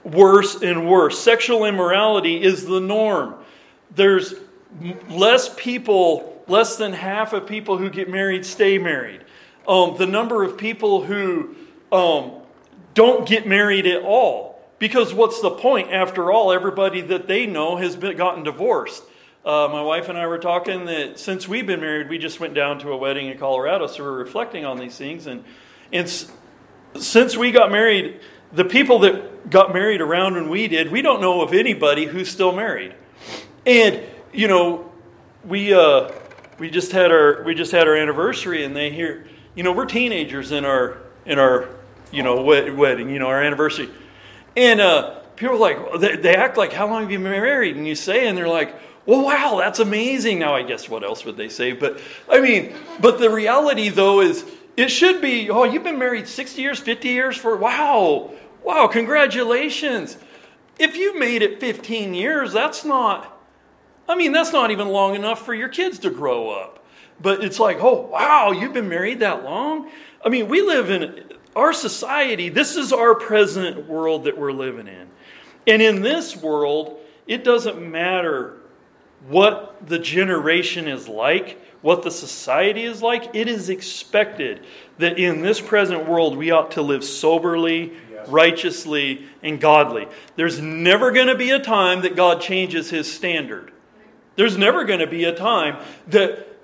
worse 0.04 0.62
and 0.62 0.90
worse. 0.90 1.20
Sexual 1.20 1.66
immorality 1.66 2.42
is 2.42 2.66
the 2.66 2.80
norm. 2.80 3.36
There's 3.94 4.34
less 5.10 5.54
people, 5.56 6.44
less 6.48 6.78
than 6.78 6.94
half 6.94 7.34
of 7.34 7.48
people 7.48 7.78
who 7.78 7.90
get 7.90 8.10
married 8.10 8.46
stay 8.46 8.78
married. 8.78 9.22
Um, 9.68 9.96
the 9.98 10.06
number 10.06 10.44
of 10.44 10.58
people 10.58 11.04
who 11.04 11.56
um, 11.92 12.32
don't 12.94 13.28
get 13.28 13.46
married 13.46 13.86
at 13.86 14.02
all 14.02 14.57
Because 14.80 15.14
what's 15.14 15.42
the 15.42 15.50
point? 15.50 15.92
After 15.92 16.32
all, 16.32 16.52
everybody 16.52 17.02
that 17.02 17.28
they 17.28 17.46
know 17.46 17.78
has 17.78 17.96
been, 17.96 18.16
gotten 18.16 18.44
divorced. 18.44 19.04
Uh, 19.44 19.70
my 19.72 19.82
wife 19.82 20.10
and 20.10 20.18
I 20.18 20.28
were 20.28 20.38
talking 20.38 20.86
that 20.86 21.20
since 21.20 21.48
we've 21.48 21.66
been 21.66 21.80
married, 21.80 22.10
we 22.10 22.18
just 22.18 22.40
went 22.40 22.54
down 22.54 22.80
to 22.80 22.92
a 22.92 22.98
wedding 22.98 23.28
in 23.28 23.38
Colorado, 23.38 23.88
so 23.88 24.04
we're 24.04 24.12
reflecting 24.12 24.66
on 24.66 24.78
these 24.78 24.98
things. 24.98 25.26
And, 25.26 25.44
and 25.92 26.06
s- 26.06 26.32
since 27.00 27.38
we 27.38 27.52
got 27.52 27.72
married, 27.72 28.20
the 28.52 28.66
people 28.66 29.00
that 29.00 29.50
got 29.50 29.74
married 29.74 30.02
around 30.02 30.36
when 30.36 30.50
we 30.50 30.68
did, 30.68 30.92
we 30.92 31.02
don't 31.02 31.22
know 31.22 31.42
of 31.42 31.54
anybody 31.54 32.06
who's 32.06 32.30
still 32.30 32.52
married. 32.52 32.94
And, 33.66 34.02
you 34.34 34.48
know, 34.48 34.92
we, 35.46 35.74
uh, 35.74 36.12
we 36.60 36.70
just 36.70 36.92
had 36.92 37.12
our 37.12 37.44
we 37.44 37.54
just 37.54 37.72
had 37.72 37.88
our 37.88 37.96
anniversary 37.96 38.64
and 38.64 38.76
they 38.76 38.90
hear 38.90 39.28
you 39.56 39.64
know 39.64 39.72
we're 39.72 39.86
teenagers 39.86 40.52
in 40.52 40.66
our 40.66 40.98
in 41.26 41.40
our 41.40 41.70
you 42.12 42.24
know 42.24 42.42
wedding 42.42 43.10
you 43.10 43.20
know 43.20 43.28
our 43.28 43.44
anniversary 43.44 43.90
and 44.58 44.82
uh, 44.82 45.20
people 45.38 45.56
are 45.56 45.58
like 45.58 46.02
they, 46.02 46.18
they 46.18 46.36
act 46.36 46.58
like 46.58 46.74
how 46.74 46.88
long 46.88 47.04
have 47.04 47.12
you 47.12 47.18
been 47.18 47.32
married 47.32 47.78
and 47.78 47.88
you 47.88 47.96
say 47.96 48.28
and 48.28 48.38
they're 48.38 48.48
like 48.48 48.76
well 49.06 49.24
wow 49.24 49.58
that's 49.58 49.80
amazing 49.80 50.40
now 50.40 50.54
i 50.54 50.64
guess 50.64 50.90
what 50.90 51.04
else 51.04 51.24
would 51.24 51.38
they 51.38 51.48
say 51.48 51.72
but 51.72 52.02
i 52.30 52.42
mean 52.42 52.74
but 53.00 53.20
the 53.20 53.30
reality 53.30 53.88
though 53.88 54.20
is 54.20 54.44
it 54.76 54.90
should 54.90 55.22
be 55.22 55.50
oh 55.50 55.64
you've 55.64 55.84
been 55.84 56.00
married 56.00 56.28
60 56.28 56.62
years 56.62 56.80
50 56.80 57.08
years 57.08 57.38
for 57.38 57.56
wow 57.56 58.34
wow 58.64 58.88
congratulations 58.88 60.18
if 60.78 60.98
you 60.98 61.18
made 61.18 61.42
it 61.42 61.62
15 61.62 62.14
years 62.14 62.52
that's 62.52 62.84
not 62.84 63.38
I 64.10 64.16
mean, 64.16 64.32
that's 64.32 64.54
not 64.54 64.72
even 64.72 64.88
long 64.88 65.16
enough 65.16 65.46
for 65.46 65.54
your 65.54 65.70
kids 65.70 66.00
to 66.00 66.10
grow 66.10 66.50
up. 66.50 66.84
But 67.20 67.44
it's 67.44 67.60
like, 67.60 67.78
oh, 67.82 68.08
wow, 68.08 68.52
you've 68.52 68.74
been 68.74 68.90
married 68.90 69.20
that 69.20 69.44
long? 69.44 69.90
I 70.24 70.30
mean, 70.30 70.48
we 70.48 70.62
live 70.62 70.90
in 70.90 71.24
our 71.58 71.74
society, 71.74 72.50
this 72.50 72.76
is 72.76 72.94
our 72.94 73.16
present 73.16 73.88
world 73.88 74.26
that 74.26 74.38
we're 74.38 74.52
living 74.52 74.88
in. 74.88 75.10
And 75.66 75.82
in 75.82 76.02
this 76.04 76.38
world, 76.38 77.00
it 77.26 77.44
doesn't 77.44 77.82
matter 77.82 78.58
what 79.28 79.88
the 79.88 79.98
generation 79.98 80.88
is 80.88 81.08
like, 81.08 81.60
what 81.82 82.04
the 82.04 82.12
society 82.12 82.84
is 82.84 83.02
like. 83.02 83.36
It 83.36 83.48
is 83.48 83.70
expected 83.70 84.64
that 85.00 85.18
in 85.18 85.42
this 85.42 85.60
present 85.60 86.08
world, 86.08 86.38
we 86.38 86.52
ought 86.52 86.72
to 86.72 86.84
live 86.84 87.04
soberly, 87.04 87.94
righteously, 88.28 89.26
and 89.42 89.60
godly. 89.60 90.08
There's 90.36 90.62
never 90.62 91.12
going 91.12 91.28
to 91.28 91.36
be 91.36 91.50
a 91.50 91.60
time 91.60 92.02
that 92.04 92.16
God 92.16 92.40
changes 92.40 92.92
his 92.92 93.12
standard. 93.12 93.72
There's 94.36 94.58
never 94.60 94.84
going 94.86 95.00
to 95.00 95.08
be 95.08 95.24
a 95.24 95.36
time 95.36 95.84
that 96.10 96.57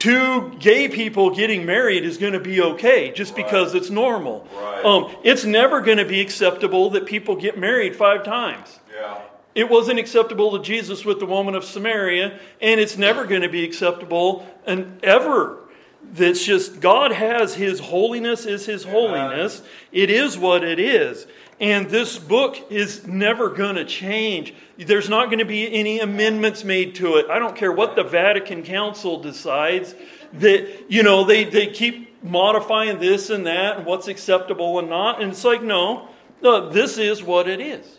two 0.00 0.50
gay 0.58 0.88
people 0.88 1.30
getting 1.30 1.64
married 1.64 2.04
is 2.04 2.18
going 2.18 2.32
to 2.32 2.40
be 2.40 2.60
okay 2.60 3.12
just 3.12 3.34
right. 3.34 3.44
because 3.44 3.74
it's 3.74 3.90
normal. 3.90 4.48
Right. 4.52 4.84
Um, 4.84 5.14
it's 5.22 5.44
never 5.44 5.80
going 5.80 5.98
to 5.98 6.04
be 6.04 6.20
acceptable 6.20 6.90
that 6.90 7.06
people 7.06 7.36
get 7.36 7.56
married 7.56 7.94
five 7.94 8.24
times. 8.24 8.80
Yeah. 8.92 9.20
It 9.54 9.68
wasn't 9.68 9.98
acceptable 9.98 10.56
to 10.56 10.64
Jesus 10.64 11.04
with 11.04 11.20
the 11.20 11.26
woman 11.26 11.54
of 11.54 11.64
Samaria, 11.64 12.38
and 12.60 12.80
it's 12.80 12.96
never 12.96 13.26
going 13.26 13.42
to 13.42 13.48
be 13.48 13.64
acceptable 13.64 14.46
and 14.66 14.98
ever. 15.04 15.58
That's 16.12 16.44
just 16.44 16.80
God 16.80 17.12
has 17.12 17.54
His 17.54 17.78
holiness 17.78 18.46
is 18.46 18.64
His 18.66 18.84
holiness. 18.84 19.62
It 19.92 20.08
is 20.08 20.38
what 20.38 20.64
it 20.64 20.78
is. 20.78 21.26
And 21.60 21.90
this 21.90 22.18
book 22.18 22.56
is 22.70 23.06
never 23.06 23.50
going 23.50 23.76
to 23.76 23.84
change. 23.84 24.54
There's 24.78 25.10
not 25.10 25.26
going 25.26 25.40
to 25.40 25.44
be 25.44 25.70
any 25.72 26.00
amendments 26.00 26.64
made 26.64 26.94
to 26.96 27.16
it. 27.16 27.26
I 27.28 27.38
don't 27.38 27.54
care 27.54 27.70
what 27.70 27.96
the 27.96 28.02
Vatican 28.02 28.62
Council 28.62 29.20
decides. 29.20 29.94
That, 30.32 30.90
you 30.90 31.02
know, 31.02 31.24
they, 31.24 31.44
they 31.44 31.66
keep 31.66 32.24
modifying 32.24 32.98
this 32.98 33.28
and 33.28 33.46
that 33.46 33.76
and 33.76 33.86
what's 33.86 34.08
acceptable 34.08 34.78
and 34.78 34.88
not. 34.88 35.20
And 35.20 35.32
it's 35.32 35.44
like, 35.44 35.62
no, 35.62 36.08
no 36.40 36.70
this 36.70 36.96
is 36.96 37.22
what 37.22 37.46
it 37.46 37.60
is. 37.60 37.98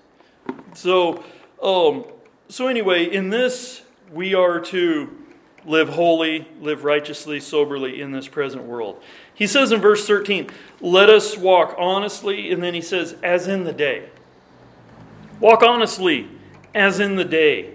So, 0.73 1.23
um, 1.61 2.05
so 2.47 2.67
anyway, 2.67 3.05
in 3.05 3.29
this, 3.29 3.83
we 4.11 4.33
are 4.33 4.59
to 4.59 5.17
live 5.65 5.89
holy, 5.89 6.47
live 6.59 6.83
righteously, 6.83 7.39
soberly 7.39 8.01
in 8.01 8.11
this 8.11 8.27
present 8.27 8.63
world. 8.63 9.01
He 9.41 9.47
says 9.47 9.71
in 9.71 9.81
verse 9.81 10.05
13, 10.05 10.51
Let 10.81 11.09
us 11.09 11.35
walk 11.35 11.73
honestly, 11.79 12.51
and 12.51 12.61
then 12.61 12.75
he 12.75 12.81
says, 12.81 13.15
as 13.23 13.47
in 13.47 13.63
the 13.63 13.73
day. 13.73 14.07
Walk 15.39 15.63
honestly, 15.63 16.29
as 16.75 16.99
in 16.99 17.15
the 17.15 17.25
day. 17.25 17.73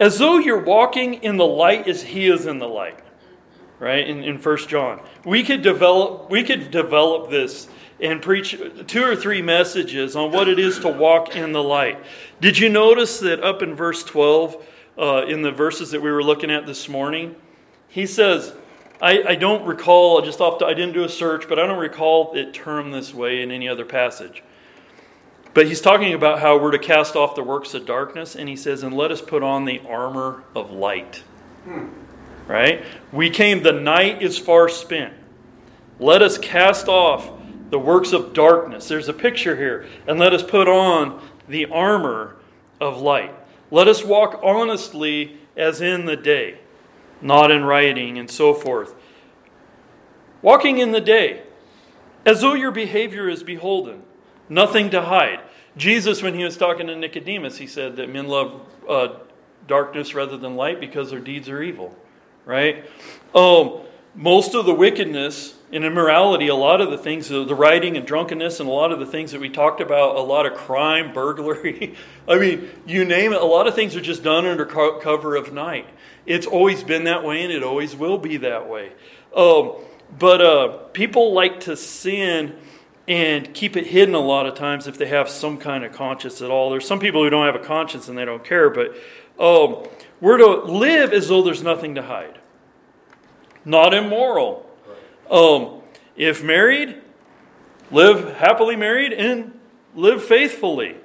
As 0.00 0.18
though 0.18 0.38
you're 0.38 0.64
walking 0.64 1.14
in 1.14 1.36
the 1.36 1.46
light 1.46 1.86
as 1.86 2.02
he 2.02 2.26
is 2.26 2.46
in 2.46 2.58
the 2.58 2.66
light. 2.66 2.98
Right? 3.78 4.04
In, 4.04 4.24
in 4.24 4.38
1 4.38 4.58
John. 4.66 5.00
We 5.24 5.44
could 5.44 5.62
develop 5.62 6.28
we 6.28 6.42
could 6.42 6.72
develop 6.72 7.30
this 7.30 7.68
and 8.00 8.20
preach 8.20 8.60
two 8.88 9.04
or 9.04 9.14
three 9.14 9.42
messages 9.42 10.16
on 10.16 10.32
what 10.32 10.48
it 10.48 10.58
is 10.58 10.80
to 10.80 10.88
walk 10.88 11.36
in 11.36 11.52
the 11.52 11.62
light. 11.62 12.00
Did 12.40 12.58
you 12.58 12.68
notice 12.68 13.20
that 13.20 13.44
up 13.44 13.62
in 13.62 13.76
verse 13.76 14.02
12, 14.02 14.56
uh, 14.98 15.26
in 15.28 15.42
the 15.42 15.52
verses 15.52 15.92
that 15.92 16.02
we 16.02 16.10
were 16.10 16.24
looking 16.24 16.50
at 16.50 16.66
this 16.66 16.88
morning, 16.88 17.36
he 17.86 18.06
says, 18.06 18.54
I, 19.02 19.30
I 19.30 19.34
don't 19.34 19.66
recall, 19.66 20.22
just 20.22 20.40
off, 20.40 20.62
I 20.62 20.74
didn't 20.74 20.94
do 20.94 21.02
a 21.02 21.08
search, 21.08 21.48
but 21.48 21.58
I 21.58 21.66
don't 21.66 21.80
recall 21.80 22.32
it 22.34 22.54
termed 22.54 22.94
this 22.94 23.12
way 23.12 23.42
in 23.42 23.50
any 23.50 23.68
other 23.68 23.84
passage. 23.84 24.44
But 25.54 25.66
he's 25.66 25.80
talking 25.80 26.14
about 26.14 26.38
how 26.38 26.56
we're 26.56 26.70
to 26.70 26.78
cast 26.78 27.16
off 27.16 27.34
the 27.34 27.42
works 27.42 27.74
of 27.74 27.84
darkness, 27.84 28.36
and 28.36 28.48
he 28.48 28.54
says, 28.54 28.84
and 28.84 28.96
let 28.96 29.10
us 29.10 29.20
put 29.20 29.42
on 29.42 29.64
the 29.64 29.80
armor 29.88 30.44
of 30.54 30.70
light. 30.70 31.24
Hmm. 31.64 31.88
Right? 32.46 32.84
We 33.10 33.28
came, 33.28 33.64
the 33.64 33.72
night 33.72 34.22
is 34.22 34.38
far 34.38 34.68
spent. 34.68 35.14
Let 35.98 36.22
us 36.22 36.38
cast 36.38 36.86
off 36.86 37.28
the 37.70 37.80
works 37.80 38.12
of 38.12 38.32
darkness. 38.32 38.86
There's 38.86 39.08
a 39.08 39.12
picture 39.12 39.56
here. 39.56 39.84
And 40.06 40.20
let 40.20 40.32
us 40.32 40.44
put 40.44 40.68
on 40.68 41.20
the 41.48 41.66
armor 41.66 42.36
of 42.80 43.00
light. 43.00 43.34
Let 43.72 43.88
us 43.88 44.04
walk 44.04 44.40
honestly 44.44 45.38
as 45.56 45.80
in 45.80 46.04
the 46.04 46.16
day 46.16 46.58
not 47.22 47.50
in 47.50 47.64
rioting, 47.64 48.18
and 48.18 48.30
so 48.30 48.52
forth. 48.52 48.94
Walking 50.42 50.78
in 50.78 50.90
the 50.92 51.00
day, 51.00 51.42
as 52.26 52.40
though 52.40 52.54
your 52.54 52.72
behavior 52.72 53.28
is 53.28 53.42
beholden, 53.42 54.02
nothing 54.48 54.90
to 54.90 55.02
hide. 55.02 55.40
Jesus, 55.76 56.22
when 56.22 56.34
he 56.34 56.44
was 56.44 56.56
talking 56.56 56.86
to 56.88 56.96
Nicodemus, 56.96 57.56
he 57.56 57.66
said 57.66 57.96
that 57.96 58.10
men 58.10 58.28
love 58.28 58.60
uh, 58.88 59.08
darkness 59.66 60.14
rather 60.14 60.36
than 60.36 60.56
light 60.56 60.80
because 60.80 61.10
their 61.10 61.20
deeds 61.20 61.48
are 61.48 61.62
evil, 61.62 61.96
right? 62.44 62.84
Um, 63.34 63.80
most 64.14 64.54
of 64.54 64.66
the 64.66 64.74
wickedness 64.74 65.54
and 65.72 65.84
immorality, 65.84 66.48
a 66.48 66.54
lot 66.54 66.82
of 66.82 66.90
the 66.90 66.98
things, 66.98 67.28
the 67.28 67.54
rioting 67.54 67.96
and 67.96 68.06
drunkenness, 68.06 68.60
and 68.60 68.68
a 68.68 68.72
lot 68.72 68.92
of 68.92 68.98
the 68.98 69.06
things 69.06 69.32
that 69.32 69.40
we 69.40 69.48
talked 69.48 69.80
about, 69.80 70.16
a 70.16 70.20
lot 70.20 70.44
of 70.44 70.54
crime, 70.54 71.12
burglary, 71.14 71.94
I 72.28 72.38
mean, 72.38 72.68
you 72.86 73.04
name 73.04 73.32
it, 73.32 73.40
a 73.40 73.46
lot 73.46 73.66
of 73.66 73.74
things 73.74 73.96
are 73.96 74.00
just 74.00 74.22
done 74.22 74.46
under 74.46 74.66
cover 74.66 75.36
of 75.36 75.52
night. 75.52 75.88
It's 76.26 76.46
always 76.46 76.82
been 76.84 77.04
that 77.04 77.24
way, 77.24 77.42
and 77.42 77.52
it 77.52 77.62
always 77.62 77.96
will 77.96 78.18
be 78.18 78.36
that 78.38 78.68
way. 78.68 78.92
Um, 79.34 79.72
but 80.18 80.40
uh, 80.40 80.68
people 80.92 81.32
like 81.32 81.60
to 81.60 81.76
sin 81.76 82.56
and 83.08 83.52
keep 83.52 83.76
it 83.76 83.86
hidden 83.86 84.14
a 84.14 84.20
lot 84.20 84.46
of 84.46 84.54
times 84.54 84.86
if 84.86 84.96
they 84.96 85.06
have 85.06 85.28
some 85.28 85.58
kind 85.58 85.84
of 85.84 85.92
conscience 85.92 86.40
at 86.40 86.50
all. 86.50 86.70
There's 86.70 86.86
some 86.86 87.00
people 87.00 87.22
who 87.22 87.30
don't 87.30 87.46
have 87.46 87.60
a 87.60 87.64
conscience 87.64 88.08
and 88.08 88.16
they 88.16 88.24
don't 88.24 88.44
care, 88.44 88.70
but 88.70 88.94
um, 89.40 89.86
we're 90.20 90.38
to 90.38 90.64
live 90.70 91.12
as 91.12 91.28
though 91.28 91.42
there's 91.42 91.62
nothing 91.62 91.96
to 91.96 92.02
hide. 92.02 92.38
Not 93.64 93.94
immoral 93.94 94.68
um, 95.30 95.80
if 96.16 96.44
married, 96.44 97.00
live 97.90 98.36
happily 98.36 98.76
married 98.76 99.12
and 99.12 99.58
live 99.94 100.22
faithfully. 100.22 100.96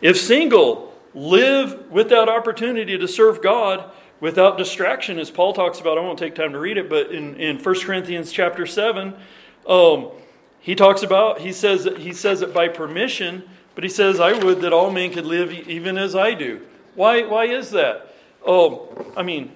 If 0.00 0.16
single, 0.18 0.94
live 1.14 1.90
with 1.90 2.08
that 2.08 2.28
opportunity 2.28 2.98
to 2.98 3.06
serve 3.06 3.42
God 3.42 3.90
without 4.20 4.58
distraction, 4.58 5.18
as 5.18 5.30
Paul 5.30 5.52
talks 5.52 5.80
about. 5.80 5.98
I 5.98 6.00
won't 6.00 6.18
take 6.18 6.34
time 6.34 6.52
to 6.52 6.58
read 6.58 6.78
it, 6.78 6.88
but 6.88 7.10
in, 7.10 7.36
in 7.36 7.58
1 7.58 7.80
Corinthians 7.80 8.32
chapter 8.32 8.66
7, 8.66 9.14
um, 9.66 10.10
he 10.60 10.74
talks 10.74 11.02
about, 11.02 11.40
he 11.40 11.52
says, 11.52 11.88
he 11.98 12.12
says 12.12 12.42
it 12.42 12.52
by 12.52 12.68
permission, 12.68 13.44
but 13.74 13.84
he 13.84 13.90
says, 13.90 14.20
I 14.20 14.32
would 14.32 14.62
that 14.62 14.72
all 14.72 14.90
men 14.90 15.12
could 15.12 15.26
live 15.26 15.52
even 15.52 15.98
as 15.98 16.16
I 16.16 16.34
do. 16.34 16.62
Why, 16.94 17.22
why 17.22 17.46
is 17.46 17.70
that? 17.70 18.14
Oh, 18.44 19.06
I 19.16 19.22
mean, 19.22 19.52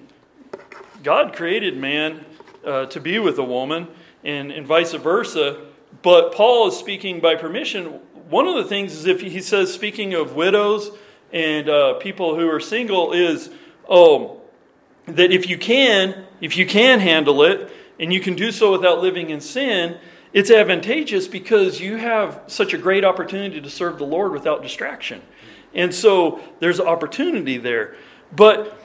God 1.03 1.33
created 1.35 1.77
man 1.77 2.23
uh, 2.65 2.85
to 2.87 2.99
be 2.99 3.19
with 3.19 3.39
a 3.39 3.43
woman 3.43 3.87
and, 4.23 4.51
and 4.51 4.65
vice 4.65 4.93
versa. 4.93 5.65
But 6.01 6.33
Paul 6.33 6.67
is 6.67 6.77
speaking 6.77 7.19
by 7.19 7.35
permission. 7.35 7.99
One 8.29 8.47
of 8.47 8.55
the 8.55 8.65
things 8.65 8.93
is 8.93 9.05
if 9.05 9.21
he 9.21 9.41
says, 9.41 9.73
speaking 9.73 10.13
of 10.13 10.35
widows 10.35 10.91
and 11.33 11.69
uh, 11.69 11.93
people 11.95 12.35
who 12.35 12.49
are 12.49 12.59
single, 12.59 13.13
is 13.13 13.49
oh, 13.89 14.40
that 15.15 15.31
if 15.31 15.49
you 15.49 15.57
can, 15.57 16.25
if 16.39 16.57
you 16.57 16.65
can 16.65 16.99
handle 16.99 17.43
it, 17.43 17.71
and 17.99 18.11
you 18.11 18.19
can 18.19 18.35
do 18.35 18.51
so 18.51 18.71
without 18.71 18.99
living 18.99 19.29
in 19.29 19.39
sin, 19.39 19.97
it's 20.33 20.49
advantageous 20.49 21.27
because 21.27 21.79
you 21.79 21.97
have 21.97 22.41
such 22.47 22.73
a 22.73 22.77
great 22.77 23.05
opportunity 23.05 23.61
to 23.61 23.69
serve 23.69 23.97
the 23.97 24.05
Lord 24.05 24.31
without 24.31 24.63
distraction. 24.63 25.21
And 25.73 25.93
so 25.93 26.41
there's 26.59 26.79
opportunity 26.79 27.57
there. 27.57 27.95
But 28.35 28.81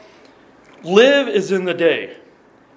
live 0.82 1.28
is 1.28 1.52
in 1.52 1.64
the 1.64 1.74
day. 1.74 2.16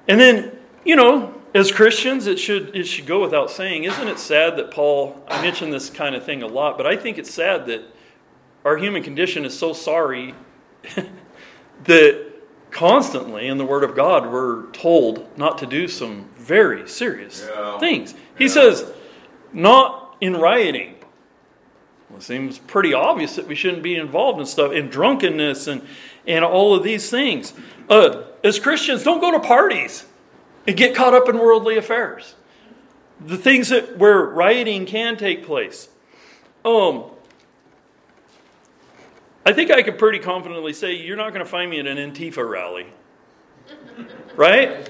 And 0.07 0.19
then, 0.19 0.57
you 0.85 0.95
know, 0.95 1.35
as 1.53 1.71
Christians, 1.71 2.27
it 2.27 2.39
should, 2.39 2.75
it 2.75 2.85
should 2.85 3.05
go 3.05 3.21
without 3.21 3.51
saying. 3.51 3.83
Isn't 3.83 4.07
it 4.07 4.19
sad 4.19 4.55
that 4.57 4.71
Paul, 4.71 5.21
I 5.27 5.41
mention 5.41 5.71
this 5.71 5.89
kind 5.89 6.15
of 6.15 6.23
thing 6.23 6.43
a 6.43 6.47
lot, 6.47 6.77
but 6.77 6.85
I 6.85 6.95
think 6.95 7.17
it's 7.17 7.33
sad 7.33 7.65
that 7.65 7.81
our 8.63 8.77
human 8.77 9.03
condition 9.03 9.45
is 9.45 9.57
so 9.57 9.73
sorry 9.73 10.35
that 11.85 12.28
constantly 12.71 13.47
in 13.47 13.57
the 13.57 13.65
Word 13.65 13.83
of 13.83 13.95
God 13.95 14.31
we're 14.31 14.67
told 14.67 15.25
not 15.37 15.57
to 15.59 15.65
do 15.65 15.87
some 15.87 16.25
very 16.37 16.87
serious 16.87 17.47
Yeah. 17.49 17.77
things. 17.79 18.13
He 18.37 18.45
Yeah. 18.45 18.51
says, 18.51 18.91
not 19.53 20.15
in 20.21 20.37
rioting. 20.37 20.95
Well, 22.09 22.19
it 22.19 22.23
seems 22.23 22.57
pretty 22.59 22.93
obvious 22.93 23.35
that 23.35 23.47
we 23.47 23.55
shouldn't 23.55 23.83
be 23.83 23.95
involved 23.95 24.39
in 24.39 24.45
stuff, 24.45 24.71
in 24.71 24.89
drunkenness 24.89 25.67
and, 25.67 25.81
and 26.25 26.43
all 26.43 26.73
of 26.75 26.83
these 26.83 27.09
things. 27.09 27.53
Uh, 27.89 28.23
as 28.43 28.59
Christians, 28.59 29.03
don't 29.03 29.19
go 29.19 29.31
to 29.31 29.39
parties 29.39 30.05
and 30.67 30.75
get 30.75 30.95
caught 30.95 31.13
up 31.13 31.29
in 31.29 31.37
worldly 31.37 31.77
affairs. 31.77 32.35
The 33.25 33.37
things 33.37 33.69
that 33.69 33.97
where 33.97 34.21
rioting 34.23 34.85
can 34.85 35.17
take 35.17 35.45
place. 35.45 35.89
Um, 36.63 37.03
I 39.49 39.53
think 39.53 39.71
I 39.71 39.81
could 39.81 39.97
pretty 39.97 40.19
confidently 40.19 40.73
say 40.73 40.93
you're 40.93 41.17
not 41.17 41.33
going 41.33 41.43
to 41.43 41.49
find 41.49 41.71
me 41.71 41.79
at 41.79 41.87
an 41.87 41.97
Antifa 41.97 42.47
rally. 42.47 42.85
Right? 44.35 44.87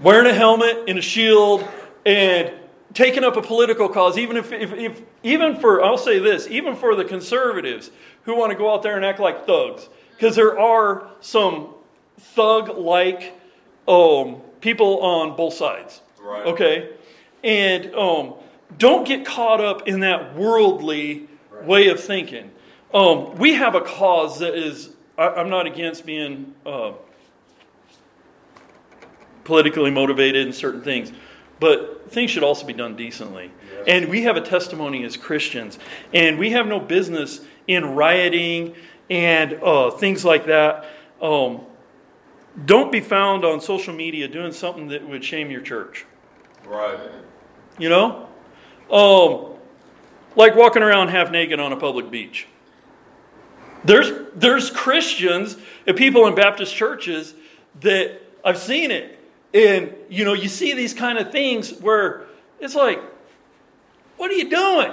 Wearing 0.00 0.30
a 0.30 0.34
helmet 0.34 0.84
and 0.86 1.00
a 1.00 1.02
shield 1.02 1.68
and 2.06 2.52
taking 2.94 3.24
up 3.24 3.36
a 3.36 3.42
political 3.42 3.88
cause, 3.88 4.18
even 4.18 4.36
if, 4.36 4.52
if, 4.52 4.72
if 4.74 5.02
even 5.24 5.56
for, 5.56 5.84
I'll 5.84 5.98
say 5.98 6.20
this, 6.20 6.46
even 6.46 6.76
for 6.76 6.94
the 6.94 7.04
conservatives 7.04 7.90
who 8.22 8.36
want 8.36 8.52
to 8.52 8.56
go 8.56 8.72
out 8.72 8.84
there 8.84 8.94
and 8.94 9.04
act 9.04 9.18
like 9.18 9.46
thugs, 9.46 9.88
because 10.12 10.36
there 10.36 10.56
are 10.56 11.10
some 11.20 11.74
thug 12.18 12.78
like 12.78 13.36
um, 13.88 14.42
people 14.60 15.00
on 15.00 15.34
both 15.34 15.54
sides. 15.54 16.02
Right. 16.20 16.46
Okay? 16.46 16.90
And 17.42 17.92
um, 17.96 18.34
don't 18.78 19.04
get 19.04 19.26
caught 19.26 19.60
up 19.60 19.88
in 19.88 19.98
that 20.00 20.36
worldly 20.36 21.28
way 21.64 21.88
of 21.88 21.98
thinking. 21.98 22.52
Um, 22.94 23.36
we 23.36 23.54
have 23.54 23.74
a 23.74 23.80
cause 23.80 24.38
that 24.40 24.54
is, 24.54 24.90
I, 25.16 25.28
I'm 25.28 25.48
not 25.48 25.66
against 25.66 26.04
being 26.04 26.54
uh, 26.66 26.92
politically 29.44 29.90
motivated 29.90 30.46
in 30.46 30.52
certain 30.52 30.82
things, 30.82 31.12
but 31.58 32.10
things 32.10 32.30
should 32.30 32.42
also 32.42 32.66
be 32.66 32.72
done 32.72 32.96
decently. 32.96 33.50
And 33.86 34.08
we 34.08 34.22
have 34.22 34.36
a 34.36 34.40
testimony 34.40 35.04
as 35.04 35.16
Christians, 35.16 35.78
and 36.12 36.38
we 36.38 36.50
have 36.50 36.66
no 36.66 36.78
business 36.78 37.40
in 37.66 37.94
rioting 37.94 38.74
and 39.10 39.54
uh, 39.54 39.90
things 39.90 40.24
like 40.24 40.46
that. 40.46 40.86
Um, 41.20 41.62
don't 42.66 42.92
be 42.92 43.00
found 43.00 43.44
on 43.44 43.60
social 43.60 43.94
media 43.94 44.28
doing 44.28 44.52
something 44.52 44.88
that 44.88 45.08
would 45.08 45.24
shame 45.24 45.50
your 45.50 45.62
church. 45.62 46.04
Right. 46.66 46.98
You 47.78 47.88
know? 47.88 48.28
Um, 48.90 49.56
like 50.36 50.54
walking 50.54 50.82
around 50.82 51.08
half 51.08 51.30
naked 51.30 51.58
on 51.58 51.72
a 51.72 51.76
public 51.76 52.10
beach. 52.10 52.46
There's, 53.84 54.10
there's 54.34 54.70
Christians 54.70 55.56
and 55.86 55.96
people 55.96 56.26
in 56.26 56.34
Baptist 56.34 56.74
churches 56.74 57.34
that 57.80 58.20
I've 58.44 58.58
seen 58.58 58.90
it. 58.90 59.18
And, 59.54 59.94
you 60.08 60.24
know, 60.24 60.32
you 60.32 60.48
see 60.48 60.72
these 60.72 60.94
kind 60.94 61.18
of 61.18 61.30
things 61.30 61.72
where 61.80 62.26
it's 62.60 62.74
like, 62.74 63.00
what 64.16 64.30
are 64.30 64.34
you 64.34 64.48
doing? 64.48 64.92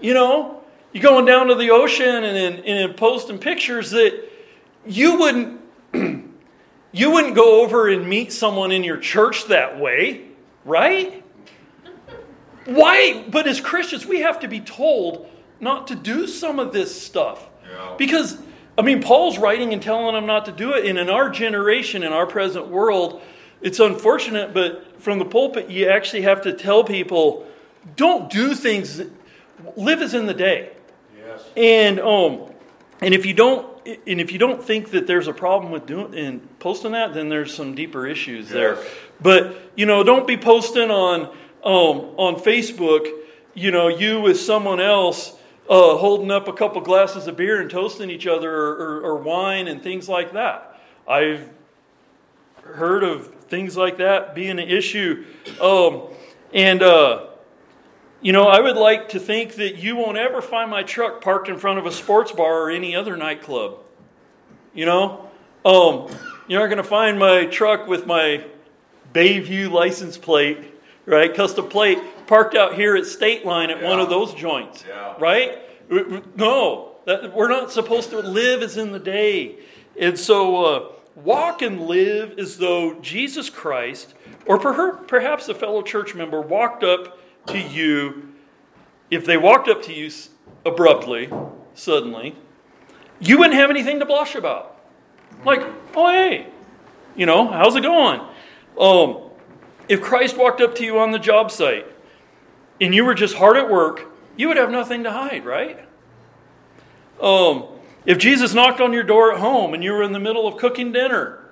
You 0.00 0.14
know, 0.14 0.62
you're 0.92 1.02
going 1.02 1.26
down 1.26 1.48
to 1.48 1.54
the 1.54 1.70
ocean 1.70 2.24
and, 2.24 2.36
and, 2.36 2.64
and 2.64 2.96
posting 2.96 3.38
pictures 3.38 3.90
that 3.90 4.28
you 4.86 5.18
wouldn't, 5.18 5.60
you 6.92 7.10
wouldn't 7.10 7.34
go 7.34 7.62
over 7.62 7.88
and 7.88 8.08
meet 8.08 8.32
someone 8.32 8.72
in 8.72 8.84
your 8.84 8.96
church 8.96 9.46
that 9.46 9.78
way, 9.78 10.28
right? 10.64 11.22
Why? 12.64 13.24
But 13.28 13.46
as 13.46 13.60
Christians, 13.60 14.06
we 14.06 14.20
have 14.20 14.40
to 14.40 14.48
be 14.48 14.60
told 14.60 15.28
not 15.58 15.88
to 15.88 15.94
do 15.94 16.26
some 16.26 16.58
of 16.58 16.72
this 16.72 17.00
stuff. 17.00 17.49
Yeah. 17.70 17.94
Because, 17.96 18.38
I 18.76 18.82
mean, 18.82 19.02
Paul's 19.02 19.38
writing 19.38 19.72
and 19.72 19.82
telling 19.82 20.14
them 20.14 20.26
not 20.26 20.44
to 20.46 20.52
do 20.52 20.72
it. 20.74 20.86
And 20.86 20.98
in 20.98 21.08
our 21.08 21.30
generation, 21.30 22.02
in 22.02 22.12
our 22.12 22.26
present 22.26 22.68
world, 22.68 23.22
it's 23.60 23.78
unfortunate, 23.78 24.54
but 24.54 25.00
from 25.00 25.18
the 25.18 25.24
pulpit, 25.24 25.70
you 25.70 25.88
actually 25.88 26.22
have 26.22 26.42
to 26.42 26.52
tell 26.52 26.84
people 26.84 27.46
don't 27.96 28.30
do 28.30 28.54
things, 28.54 29.02
live 29.76 30.02
as 30.02 30.14
in 30.14 30.26
the 30.26 30.34
day. 30.34 30.72
Yes. 31.16 31.44
And 31.56 32.00
um, 32.00 32.52
and 33.00 33.14
if 33.14 33.24
you 33.24 33.34
don't, 33.34 33.66
and 33.86 34.20
if 34.20 34.32
you 34.32 34.38
don't 34.38 34.62
think 34.62 34.90
that 34.90 35.06
there's 35.06 35.26
a 35.26 35.32
problem 35.32 35.72
with 35.72 35.86
doing 35.86 36.14
and 36.14 36.58
posting 36.58 36.92
that, 36.92 37.14
then 37.14 37.28
there's 37.28 37.54
some 37.54 37.74
deeper 37.74 38.06
issues 38.06 38.48
there. 38.48 38.78
But 39.20 39.56
you 39.76 39.86
know, 39.86 40.02
don't 40.02 40.26
be 40.26 40.36
posting 40.36 40.90
on 40.90 41.22
um 41.64 42.14
on 42.16 42.36
Facebook. 42.36 43.10
You 43.54 43.70
know, 43.70 43.88
you 43.88 44.20
with 44.20 44.38
someone 44.38 44.80
else 44.80 45.34
uh, 45.70 45.96
holding 45.96 46.30
up 46.30 46.48
a 46.48 46.52
couple 46.52 46.82
glasses 46.82 47.26
of 47.26 47.36
beer 47.36 47.60
and 47.60 47.70
toasting 47.70 48.10
each 48.10 48.26
other, 48.26 48.54
or, 48.54 48.74
or, 48.74 49.00
or 49.02 49.16
wine 49.16 49.68
and 49.68 49.82
things 49.82 50.08
like 50.08 50.32
that. 50.32 50.78
I've 51.08 51.48
heard 52.62 53.04
of 53.04 53.32
things 53.44 53.76
like 53.76 53.96
that 53.98 54.34
being 54.34 54.58
an 54.58 54.68
issue, 54.68 55.24
um, 55.60 56.02
and. 56.52 56.82
Uh, 56.82 57.26
you 58.22 58.32
know, 58.32 58.48
I 58.48 58.60
would 58.60 58.76
like 58.76 59.08
to 59.10 59.18
think 59.18 59.54
that 59.54 59.76
you 59.76 59.96
won't 59.96 60.18
ever 60.18 60.42
find 60.42 60.70
my 60.70 60.82
truck 60.82 61.22
parked 61.22 61.48
in 61.48 61.56
front 61.58 61.78
of 61.78 61.86
a 61.86 61.90
sports 61.90 62.30
bar 62.32 62.64
or 62.64 62.70
any 62.70 62.94
other 62.94 63.16
nightclub. 63.16 63.78
You 64.74 64.84
know, 64.84 65.30
um, 65.64 66.14
you're 66.46 66.60
not 66.60 66.66
going 66.66 66.76
to 66.76 66.84
find 66.84 67.18
my 67.18 67.46
truck 67.46 67.86
with 67.86 68.06
my 68.06 68.44
Bayview 69.14 69.70
license 69.70 70.18
plate, 70.18 70.58
right? 71.06 71.34
Custom 71.34 71.68
plate 71.68 71.98
parked 72.30 72.54
out 72.54 72.74
here 72.76 72.94
at 72.94 73.04
State 73.06 73.44
Line 73.44 73.70
at 73.70 73.82
one 73.82 73.98
of 73.98 74.08
those 74.08 74.32
joints, 74.34 74.84
Yeah. 74.88 75.14
right? 75.18 75.58
No, 76.36 76.92
that, 77.04 77.34
we're 77.34 77.48
not 77.48 77.72
supposed 77.72 78.10
to 78.10 78.20
live 78.20 78.62
as 78.62 78.76
in 78.76 78.92
the 78.92 79.00
day. 79.00 79.56
And 79.98 80.16
so, 80.16 80.64
uh, 80.64 80.88
walk 81.16 81.60
and 81.60 81.88
live 81.88 82.38
as 82.38 82.58
though 82.58 82.94
Jesus 83.00 83.50
Christ, 83.50 84.14
or 84.46 84.60
per- 84.60 84.92
perhaps 84.92 85.48
a 85.48 85.54
fellow 85.56 85.82
church 85.82 86.14
member, 86.14 86.40
walked 86.40 86.84
up 86.84 87.18
to 87.48 87.58
you. 87.58 88.28
If 89.10 89.26
they 89.26 89.36
walked 89.36 89.68
up 89.68 89.82
to 89.86 89.92
you 89.92 90.08
abruptly, 90.64 91.30
suddenly, 91.74 92.36
you 93.18 93.38
wouldn't 93.38 93.56
have 93.56 93.70
anything 93.70 93.98
to 93.98 94.06
blush 94.06 94.36
about. 94.36 94.80
Like, 95.44 95.62
oh, 95.96 96.08
hey, 96.12 96.46
you 97.16 97.26
know, 97.26 97.48
how's 97.48 97.74
it 97.74 97.80
going? 97.80 98.20
Um, 98.78 99.18
if 99.88 100.00
Christ 100.00 100.36
walked 100.36 100.60
up 100.60 100.76
to 100.76 100.84
you 100.84 101.00
on 101.00 101.10
the 101.10 101.18
job 101.18 101.50
site 101.50 101.86
and 102.80 102.94
you 102.94 103.04
were 103.04 103.14
just 103.14 103.34
hard 103.36 103.56
at 103.56 103.70
work, 103.70 104.06
you 104.36 104.48
would 104.48 104.56
have 104.56 104.70
nothing 104.70 105.04
to 105.04 105.10
hide, 105.12 105.44
right? 105.44 105.78
Um, 107.20 107.64
if 108.06 108.18
Jesus 108.18 108.54
knocked 108.54 108.80
on 108.80 108.92
your 108.92 109.02
door 109.02 109.32
at 109.32 109.40
home 109.40 109.74
and 109.74 109.84
you 109.84 109.92
were 109.92 110.02
in 110.02 110.12
the 110.12 110.20
middle 110.20 110.46
of 110.46 110.56
cooking 110.56 110.92
dinner, 110.92 111.44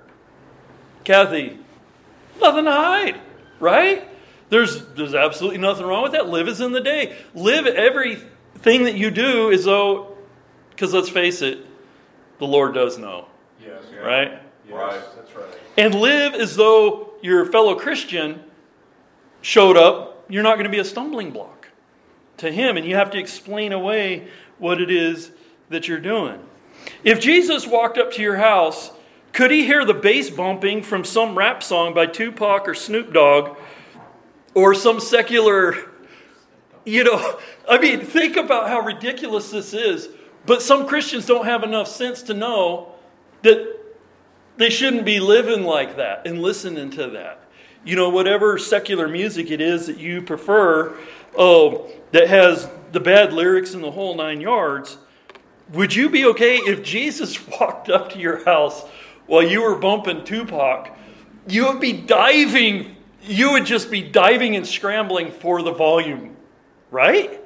Kathy, 1.03 1.59
nothing 2.41 2.65
to 2.65 2.71
hide, 2.71 3.21
right? 3.59 4.07
There's, 4.49 4.85
there's 4.93 5.13
absolutely 5.13 5.59
nothing 5.59 5.85
wrong 5.85 6.01
with 6.03 6.13
that. 6.13 6.27
Live 6.27 6.47
as 6.47 6.59
in 6.59 6.71
the 6.71 6.81
day. 6.81 7.15
Live 7.35 7.67
everything 7.67 8.83
that 8.85 8.95
you 8.95 9.11
do 9.11 9.51
as 9.51 9.65
though, 9.65 10.17
because 10.71 10.93
let's 10.93 11.09
face 11.09 11.41
it, 11.43 11.59
the 12.39 12.47
Lord 12.47 12.73
does 12.73 12.97
know, 12.97 13.27
Yes. 13.63 13.83
Yeah. 13.93 13.99
right? 13.99 14.31
Yes, 14.67 14.73
Right. 14.73 15.01
That's 15.15 15.35
right. 15.35 15.59
And 15.77 15.93
live 15.93 16.33
as 16.33 16.55
though 16.55 17.13
your 17.21 17.45
fellow 17.45 17.75
Christian 17.75 18.41
showed 19.41 19.77
up. 19.77 20.08
You're 20.29 20.43
not 20.43 20.55
going 20.55 20.65
to 20.65 20.71
be 20.71 20.79
a 20.79 20.85
stumbling 20.85 21.31
block 21.31 21.69
to 22.37 22.51
him, 22.51 22.77
and 22.77 22.85
you 22.85 22.95
have 22.95 23.11
to 23.11 23.17
explain 23.17 23.73
away 23.73 24.27
what 24.57 24.79
it 24.81 24.91
is 24.91 25.31
that 25.69 25.87
you're 25.87 25.99
doing. 25.99 26.39
If 27.03 27.19
Jesus 27.19 27.67
walked 27.67 27.97
up 27.97 28.11
to 28.13 28.21
your 28.21 28.37
house, 28.37 28.91
could 29.33 29.51
he 29.51 29.65
hear 29.65 29.85
the 29.85 29.93
bass 29.93 30.29
bumping 30.29 30.83
from 30.83 31.03
some 31.03 31.37
rap 31.37 31.61
song 31.63 31.93
by 31.93 32.05
Tupac 32.05 32.67
or 32.67 32.73
Snoop 32.73 33.13
Dogg 33.13 33.57
or 34.53 34.73
some 34.73 34.99
secular, 34.99 35.75
you 36.85 37.03
know, 37.03 37.39
I 37.69 37.77
mean, 37.77 38.01
think 38.01 38.37
about 38.37 38.69
how 38.69 38.79
ridiculous 38.81 39.51
this 39.51 39.73
is. 39.73 40.09
But 40.45 40.61
some 40.61 40.87
Christians 40.87 41.25
don't 41.25 41.45
have 41.45 41.63
enough 41.63 41.87
sense 41.87 42.21
to 42.23 42.33
know 42.33 42.93
that 43.43 43.77
they 44.57 44.69
shouldn't 44.69 45.05
be 45.05 45.19
living 45.19 45.63
like 45.63 45.97
that 45.97 46.25
and 46.25 46.41
listening 46.41 46.89
to 46.91 47.07
that. 47.11 47.38
You 47.85 47.95
know, 47.95 48.09
whatever 48.09 48.57
secular 48.57 49.07
music 49.07 49.51
it 49.51 49.61
is 49.61 49.87
that 49.87 49.97
you 49.97 50.21
prefer, 50.21 50.97
oh, 51.37 51.89
that 52.11 52.27
has 52.27 52.69
the 52.91 52.99
bad 52.99 53.33
lyrics 53.33 53.73
and 53.73 53.83
the 53.83 53.91
whole 53.91 54.15
nine 54.15 54.41
yards, 54.41 54.97
would 55.73 55.93
you 55.93 56.09
be 56.09 56.25
okay 56.25 56.57
if 56.57 56.83
Jesus 56.83 57.47
walked 57.59 57.89
up 57.89 58.11
to 58.13 58.19
your 58.19 58.43
house 58.45 58.83
while 59.27 59.43
you 59.43 59.61
were 59.61 59.75
bumping 59.75 60.23
Tupac? 60.23 60.95
You 61.47 61.67
would 61.67 61.79
be 61.79 61.93
diving, 61.93 62.95
you 63.23 63.51
would 63.51 63.65
just 63.65 63.89
be 63.89 64.01
diving 64.01 64.55
and 64.55 64.65
scrambling 64.65 65.31
for 65.31 65.61
the 65.61 65.71
volume, 65.71 66.35
right? 66.91 67.39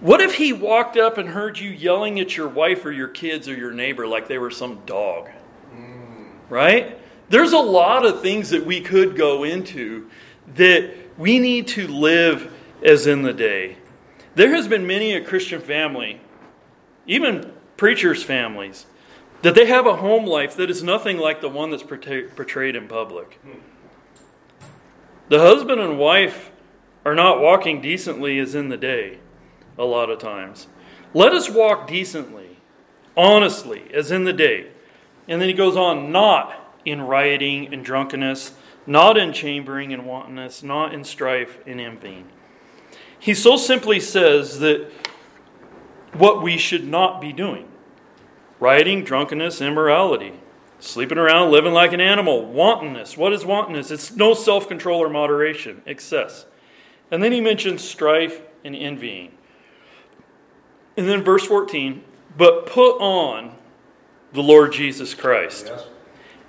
What 0.00 0.20
if 0.20 0.34
he 0.34 0.52
walked 0.52 0.96
up 0.96 1.16
and 1.18 1.28
heard 1.28 1.58
you 1.58 1.70
yelling 1.70 2.20
at 2.20 2.36
your 2.36 2.48
wife 2.48 2.84
or 2.84 2.92
your 2.92 3.08
kids 3.08 3.48
or 3.48 3.56
your 3.56 3.72
neighbor 3.72 4.06
like 4.06 4.28
they 4.28 4.38
were 4.38 4.50
some 4.50 4.80
dog? 4.84 5.28
Mm. 5.74 6.28
Right? 6.50 6.98
There's 7.28 7.52
a 7.52 7.58
lot 7.58 8.04
of 8.06 8.22
things 8.22 8.50
that 8.50 8.64
we 8.64 8.80
could 8.80 9.16
go 9.16 9.44
into 9.44 10.08
that 10.54 10.94
we 11.18 11.38
need 11.38 11.66
to 11.68 11.88
live 11.88 12.52
as 12.84 13.06
in 13.06 13.22
the 13.22 13.32
day. 13.32 13.78
There 14.34 14.54
has 14.54 14.68
been 14.68 14.86
many 14.86 15.12
a 15.14 15.24
Christian 15.24 15.60
family, 15.60 16.20
even 17.06 17.52
preachers' 17.76 18.22
families, 18.22 18.86
that 19.42 19.54
they 19.54 19.66
have 19.66 19.86
a 19.86 19.96
home 19.96 20.26
life 20.26 20.56
that 20.56 20.70
is 20.70 20.82
nothing 20.82 21.18
like 21.18 21.40
the 21.40 21.48
one 21.48 21.70
that's 21.70 21.82
portrayed 21.82 22.76
in 22.76 22.86
public. 22.86 23.40
The 25.28 25.40
husband 25.40 25.80
and 25.80 25.98
wife 25.98 26.52
are 27.04 27.14
not 27.14 27.40
walking 27.40 27.80
decently 27.80 28.38
as 28.38 28.54
in 28.54 28.68
the 28.68 28.76
day, 28.76 29.18
a 29.78 29.84
lot 29.84 30.10
of 30.10 30.18
times. 30.18 30.68
Let 31.14 31.32
us 31.32 31.50
walk 31.50 31.86
decently, 31.88 32.58
honestly, 33.16 33.84
as 33.92 34.10
in 34.10 34.24
the 34.24 34.32
day. 34.32 34.68
And 35.26 35.40
then 35.40 35.48
he 35.48 35.54
goes 35.54 35.76
on, 35.76 36.12
not 36.12 36.65
in 36.86 37.02
rioting 37.02 37.72
and 37.74 37.84
drunkenness, 37.84 38.52
not 38.86 39.18
in 39.18 39.32
chambering 39.32 39.92
and 39.92 40.06
wantonness, 40.06 40.62
not 40.62 40.94
in 40.94 41.04
strife 41.04 41.58
and 41.66 41.80
envying. 41.80 42.28
He 43.18 43.34
so 43.34 43.56
simply 43.56 43.98
says 44.00 44.60
that 44.60 44.90
what 46.12 46.42
we 46.42 46.56
should 46.56 46.86
not 46.86 47.20
be 47.20 47.32
doing 47.32 47.68
rioting, 48.58 49.04
drunkenness, 49.04 49.60
immorality, 49.60 50.32
sleeping 50.78 51.18
around, 51.18 51.50
living 51.50 51.72
like 51.72 51.92
an 51.92 52.00
animal, 52.00 52.46
wantonness. 52.46 53.16
What 53.16 53.34
is 53.34 53.44
wantonness? 53.44 53.90
It's 53.90 54.14
no 54.14 54.32
self 54.32 54.68
control 54.68 55.02
or 55.02 55.10
moderation, 55.10 55.82
excess. 55.86 56.46
And 57.10 57.22
then 57.22 57.32
he 57.32 57.40
mentions 57.40 57.82
strife 57.82 58.40
and 58.64 58.74
envying. 58.74 59.32
And 60.96 61.08
then 61.08 61.22
verse 61.22 61.44
14, 61.44 62.02
but 62.36 62.66
put 62.66 62.98
on 62.98 63.54
the 64.32 64.42
Lord 64.42 64.72
Jesus 64.72 65.14
Christ. 65.14 65.66
Yes. 65.68 65.86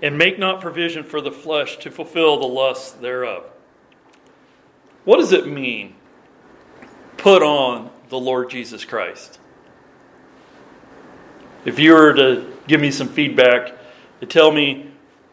And 0.02 0.18
make 0.18 0.38
not 0.38 0.62
provision 0.62 1.04
for 1.04 1.22
the 1.22 1.32
flesh 1.32 1.78
to 1.78 1.90
fulfill 1.90 2.40
the 2.40 2.46
lusts 2.46 2.92
thereof. 2.92 3.44
What 5.06 5.18
does 5.18 5.32
it 5.32 5.48
mean? 5.48 5.96
Put 7.18 7.42
on 7.42 7.90
the 8.10 8.20
Lord 8.20 8.50
Jesus 8.50 8.86
Christ. 8.86 9.40
If 11.66 11.80
you 11.80 11.94
were 11.94 12.14
to 12.14 12.54
give 12.68 12.80
me 12.80 12.92
some 12.92 13.10
feedback 13.10 13.74
to 14.20 14.26
tell 14.26 14.52
me 14.52 14.92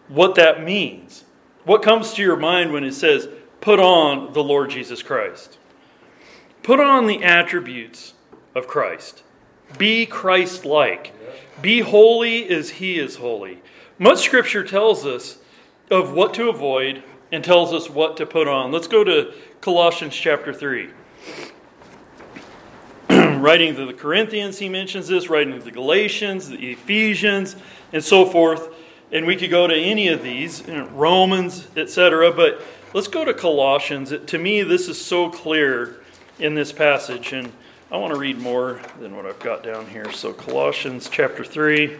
what 0.08 0.34
that 0.36 0.64
means, 0.64 1.24
what 1.64 1.82
comes 1.82 2.14
to 2.14 2.22
your 2.22 2.36
mind 2.36 2.72
when 2.72 2.84
it 2.84 2.94
says, 2.94 3.28
put 3.60 3.78
on 3.78 4.32
the 4.32 4.42
Lord 4.42 4.70
Jesus 4.70 5.02
Christ? 5.02 5.58
Put 6.62 6.80
on 6.80 7.06
the 7.06 7.22
attributes 7.22 8.14
of 8.54 8.66
Christ. 8.66 9.22
Be 9.76 10.06
Christ 10.06 10.64
like. 10.64 11.12
Be 11.60 11.80
holy 11.80 12.48
as 12.48 12.70
he 12.70 12.98
is 12.98 13.16
holy. 13.16 13.60
Much 13.98 14.24
scripture 14.24 14.64
tells 14.64 15.06
us 15.06 15.38
of 15.90 16.12
what 16.12 16.34
to 16.34 16.48
avoid 16.48 17.02
and 17.30 17.44
tells 17.44 17.72
us 17.72 17.88
what 17.88 18.16
to 18.16 18.26
put 18.26 18.48
on. 18.48 18.72
Let's 18.72 18.88
go 18.88 19.04
to 19.04 19.32
Colossians 19.60 20.14
chapter 20.16 20.52
3. 20.52 20.90
writing 23.08 23.76
to 23.76 23.86
the 23.86 23.92
Corinthians, 23.92 24.58
he 24.58 24.68
mentions 24.68 25.06
this, 25.06 25.28
writing 25.28 25.54
to 25.54 25.64
the 25.64 25.70
Galatians, 25.70 26.48
the 26.48 26.72
Ephesians, 26.72 27.54
and 27.92 28.02
so 28.02 28.26
forth. 28.26 28.74
And 29.12 29.26
we 29.26 29.36
could 29.36 29.50
go 29.50 29.68
to 29.68 29.74
any 29.74 30.08
of 30.08 30.24
these, 30.24 30.66
Romans, 30.66 31.68
etc. 31.76 32.32
But 32.32 32.62
let's 32.94 33.06
go 33.06 33.24
to 33.24 33.32
Colossians. 33.32 34.12
To 34.26 34.38
me, 34.38 34.62
this 34.62 34.88
is 34.88 35.00
so 35.00 35.30
clear 35.30 36.00
in 36.40 36.56
this 36.56 36.72
passage. 36.72 37.32
And 37.32 37.52
I 37.92 37.98
want 37.98 38.12
to 38.12 38.18
read 38.18 38.38
more 38.38 38.80
than 38.98 39.14
what 39.14 39.24
I've 39.24 39.38
got 39.38 39.62
down 39.62 39.86
here. 39.86 40.10
So, 40.10 40.32
Colossians 40.32 41.08
chapter 41.08 41.44
3. 41.44 41.96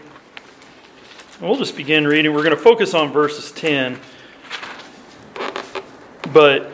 We'll 1.41 1.57
just 1.57 1.75
begin 1.75 2.07
reading. 2.07 2.33
We're 2.33 2.43
going 2.43 2.55
to 2.55 2.61
focus 2.61 2.93
on 2.93 3.11
verses 3.11 3.51
10. 3.51 3.99
But 6.31 6.71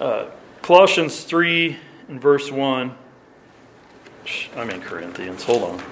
uh, 0.00 0.30
Colossians 0.62 1.24
3 1.24 1.76
and 2.08 2.18
verse 2.18 2.50
1. 2.50 2.96
I'm 4.56 4.70
in 4.70 4.80
Corinthians. 4.80 5.44
Hold 5.44 5.62
on. 5.64 5.84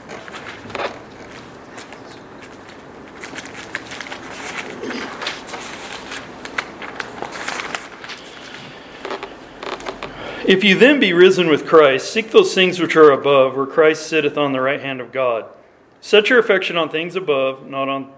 If 10.46 10.64
you 10.64 10.78
then 10.78 11.00
be 11.00 11.12
risen 11.12 11.48
with 11.48 11.66
Christ, 11.66 12.10
seek 12.10 12.30
those 12.30 12.54
things 12.54 12.80
which 12.80 12.96
are 12.96 13.10
above, 13.10 13.56
where 13.56 13.66
Christ 13.66 14.06
sitteth 14.06 14.38
on 14.38 14.52
the 14.52 14.60
right 14.62 14.80
hand 14.80 15.02
of 15.02 15.12
God. 15.12 15.44
Set 16.00 16.30
your 16.30 16.38
affection 16.38 16.76
on 16.76 16.88
things 16.88 17.16
above, 17.16 17.66
not 17.66 17.88
on 17.88 18.12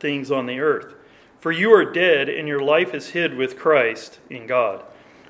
things 0.00 0.30
on 0.30 0.46
the 0.46 0.60
earth. 0.60 0.94
For 1.38 1.52
you 1.52 1.72
are 1.72 1.84
dead, 1.84 2.28
and 2.28 2.48
your 2.48 2.60
life 2.60 2.92
is 2.92 3.10
hid 3.10 3.34
with 3.36 3.58
Christ 3.58 4.18
in 4.28 4.46
God. 4.46 4.82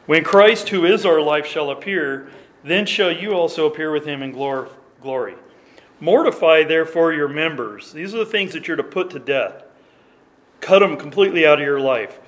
When 0.07 0.25
Christ, 0.25 0.71
who 0.71 0.87
is 0.87 1.05
our 1.05 1.21
life, 1.21 1.47
shall 1.47 1.71
appear, 1.71 2.31
then 2.65 2.87
shall 2.87 3.13
you 3.13 3.33
also 3.33 3.67
appear 3.67 3.93
with 3.93 4.07
him 4.07 4.23
in 4.23 4.33
glory. 4.33 5.35
Mortify, 6.01 6.65
therefore, 6.65 7.13
your 7.13 7.29
members. 7.29 7.93
These 7.93 8.15
are 8.15 8.19
the 8.19 8.27
things 8.27 8.55
that 8.55 8.67
you're 8.67 8.77
to 8.77 8.83
put 8.83 9.11
to 9.11 9.19
death. 9.19 9.65
Cut 10.61 10.79
them 10.79 10.97
completely 10.97 11.47
out 11.47 11.61
of 11.61 11.67
your 11.67 11.81
life. 11.81 12.21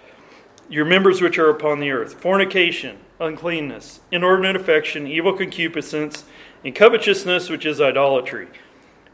Your 0.69 0.85
members 0.85 1.21
which 1.21 1.38
are 1.38 1.49
upon 1.49 1.81
the 1.81 1.90
earth 1.90 2.14
fornication, 2.14 2.99
uncleanness, 3.19 4.01
inordinate 4.12 4.57
affection, 4.57 5.07
evil 5.07 5.33
concupiscence, 5.33 6.25
and 6.64 6.75
covetousness, 6.75 7.49
which 7.49 7.64
is 7.64 7.81
idolatry. 7.81 8.49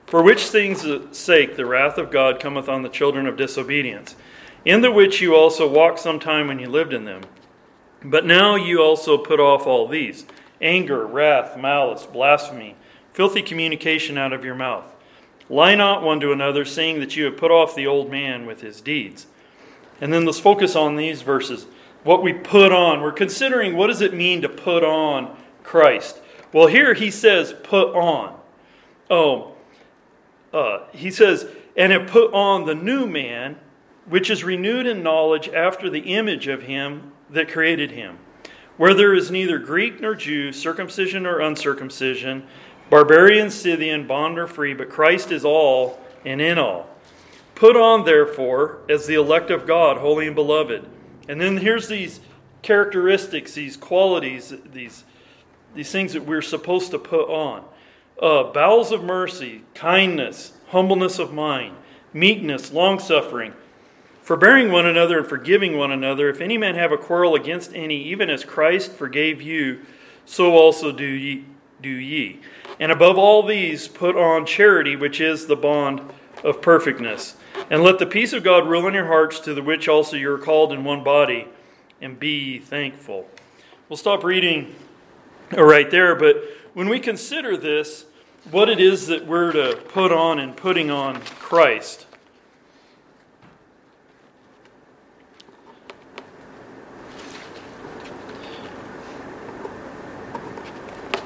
For 0.07 0.23
which 0.23 0.47
things' 0.47 0.87
sake 1.17 1.57
the 1.57 1.67
wrath 1.67 1.99
of 1.99 2.13
God 2.13 2.39
cometh 2.39 2.69
on 2.69 2.83
the 2.83 2.89
children 2.89 3.27
of 3.27 3.37
disobedience, 3.37 4.15
in 4.65 4.81
the 4.81 4.93
which 4.93 5.21
you 5.21 5.35
also 5.35 5.69
walked 5.69 5.99
sometime 5.99 6.47
when 6.47 6.61
you 6.61 6.69
lived 6.69 6.93
in 6.93 7.05
them. 7.05 7.23
But 8.05 8.25
now 8.25 8.55
you 8.55 8.81
also 8.81 9.19
put 9.19 9.41
off 9.41 9.67
all 9.67 9.89
these 9.89 10.27
anger, 10.61 11.07
wrath, 11.07 11.59
malice, 11.59 12.07
blasphemy, 12.07 12.77
filthy 13.13 13.43
communication 13.43 14.17
out 14.17 14.33
of 14.33 14.45
your 14.45 14.55
mouth. 14.55 14.95
Lie 15.49 15.75
not 15.75 16.03
one 16.03 16.21
to 16.21 16.33
another, 16.33 16.65
seeing 16.65 17.01
that 17.01 17.17
you 17.17 17.25
have 17.25 17.37
put 17.37 17.51
off 17.51 17.75
the 17.75 17.87
old 17.87 18.11
man 18.11 18.47
with 18.47 18.61
his 18.61 18.81
deeds. 18.81 19.27
And 20.01 20.13
then 20.13 20.25
let's 20.25 20.41
focus 20.41 20.77
on 20.77 20.97
these 20.97 21.23
verses. 21.23 21.67
What 22.05 22.23
we 22.23 22.33
put 22.33 22.73
on. 22.73 23.01
We're 23.01 23.13
considering 23.13 23.77
what 23.77 23.89
does 23.89 24.01
it 24.01 24.15
mean 24.15 24.43
to 24.43 24.49
put 24.49 24.85
on 24.85 25.37
Christ? 25.63 26.21
Well, 26.53 26.69
here 26.69 26.95
he 26.95 27.11
says, 27.11 27.55
put 27.65 27.95
on. 27.95 28.39
Oh, 29.11 29.56
uh, 30.57 30.87
he 30.93 31.11
says, 31.11 31.47
and 31.77 31.93
have 31.93 32.07
put 32.07 32.33
on 32.33 32.65
the 32.65 32.75
new 32.75 33.07
man, 33.07 33.57
which 34.07 34.31
is 34.31 34.43
renewed 34.43 34.87
in 34.87 35.03
knowledge 35.03 35.51
after 35.51 35.91
the 35.91 36.15
image 36.15 36.49
of 36.49 36.63
him 36.63 37.13
that 37.29 37.51
created 37.53 37.91
him, 37.91 38.19
where 38.79 38.95
there 38.95 39.13
is 39.13 39.31
neither 39.31 39.59
Greek 39.59 40.01
nor 40.01 40.15
Jew, 40.15 40.53
circumcision 40.53 41.27
or 41.27 41.41
uncircumcision, 41.41 42.47
barbarian, 42.89 43.51
Scythian, 43.51 44.07
bond 44.07 44.39
or 44.39 44.47
free, 44.47 44.73
but 44.73 44.89
Christ 44.89 45.31
is 45.31 45.45
all 45.45 46.01
and 46.25 46.41
in 46.41 46.59
all. 46.59 46.89
Put 47.55 47.77
on, 47.77 48.07
therefore, 48.07 48.79
as 48.89 49.07
the 49.07 49.15
elect 49.15 49.51
of 49.51 49.67
God, 49.67 49.99
holy 49.99 50.27
and 50.27 50.35
beloved. 50.35 50.87
And 51.29 51.39
then 51.39 51.59
here's 51.59 51.89
these 51.89 52.21
characteristics, 52.63 53.53
these 53.53 53.77
qualities, 53.77 54.55
these, 54.73 55.05
these 55.75 55.91
things 55.91 56.15
that 56.15 56.25
we're 56.25 56.41
supposed 56.41 56.93
to 56.93 56.99
put 56.99 57.29
on 57.29 57.65
uh, 58.21 58.45
bowels 58.45 58.93
of 58.93 59.05
mercy, 59.05 59.63
kindness, 59.75 60.53
humbleness 60.69 61.19
of 61.19 61.33
mind, 61.33 61.77
meekness, 62.13 62.73
long 62.73 62.99
suffering, 62.99 63.53
forbearing 64.23 64.73
one 64.73 64.87
another 64.87 65.19
and 65.19 65.27
forgiving 65.27 65.77
one 65.77 65.93
another. 65.93 66.29
If 66.29 66.41
any 66.41 66.59
man 66.59 66.75
have 66.75 66.93
a 66.93 66.99
quarrel 66.99 67.35
against 67.35 67.75
any, 67.75 68.03
even 68.05 68.31
as 68.31 68.45
Christ 68.45 68.93
forgave 68.93 69.43
you, 69.43 69.83
so 70.25 70.55
also 70.55 70.93
do 70.93 71.05
ye. 71.05 71.45
Do 71.83 71.91
ye. 71.91 72.41
And 72.81 72.91
above 72.91 73.19
all 73.19 73.43
these, 73.43 73.87
put 73.87 74.17
on 74.17 74.47
charity, 74.47 74.97
which 74.97 75.21
is 75.21 75.47
the 75.47 75.57
bond 75.57 76.01
of 76.43 76.63
perfectness. 76.63 77.37
And 77.69 77.83
let 77.83 77.99
the 77.99 78.07
peace 78.07 78.33
of 78.33 78.43
God 78.43 78.67
rule 78.67 78.87
in 78.87 78.95
your 78.95 79.07
hearts, 79.07 79.41
to 79.41 79.53
the 79.53 79.63
which 79.63 79.87
also 79.87 80.17
you 80.17 80.33
are 80.33 80.39
called 80.39 80.73
in 80.73 80.85
one 80.85 81.05
body, 81.05 81.49
and 82.01 82.19
be 82.19 82.59
thankful. 82.59 83.29
We'll 83.89 83.99
stop 83.99 84.25
reading 84.25 84.75
right 85.53 85.91
there, 85.91 86.15
but 86.15 86.43
when 86.77 86.91
we 86.91 87.01
consider 87.01 87.57
this, 87.57 88.05
what 88.51 88.69
it 88.69 88.79
is 88.79 89.07
that 89.07 89.27
we're 89.27 89.51
to 89.51 89.81
put 89.89 90.13
on 90.13 90.39
and 90.39 90.55
putting 90.55 90.91
on 90.91 91.19
Christ. 91.23 92.05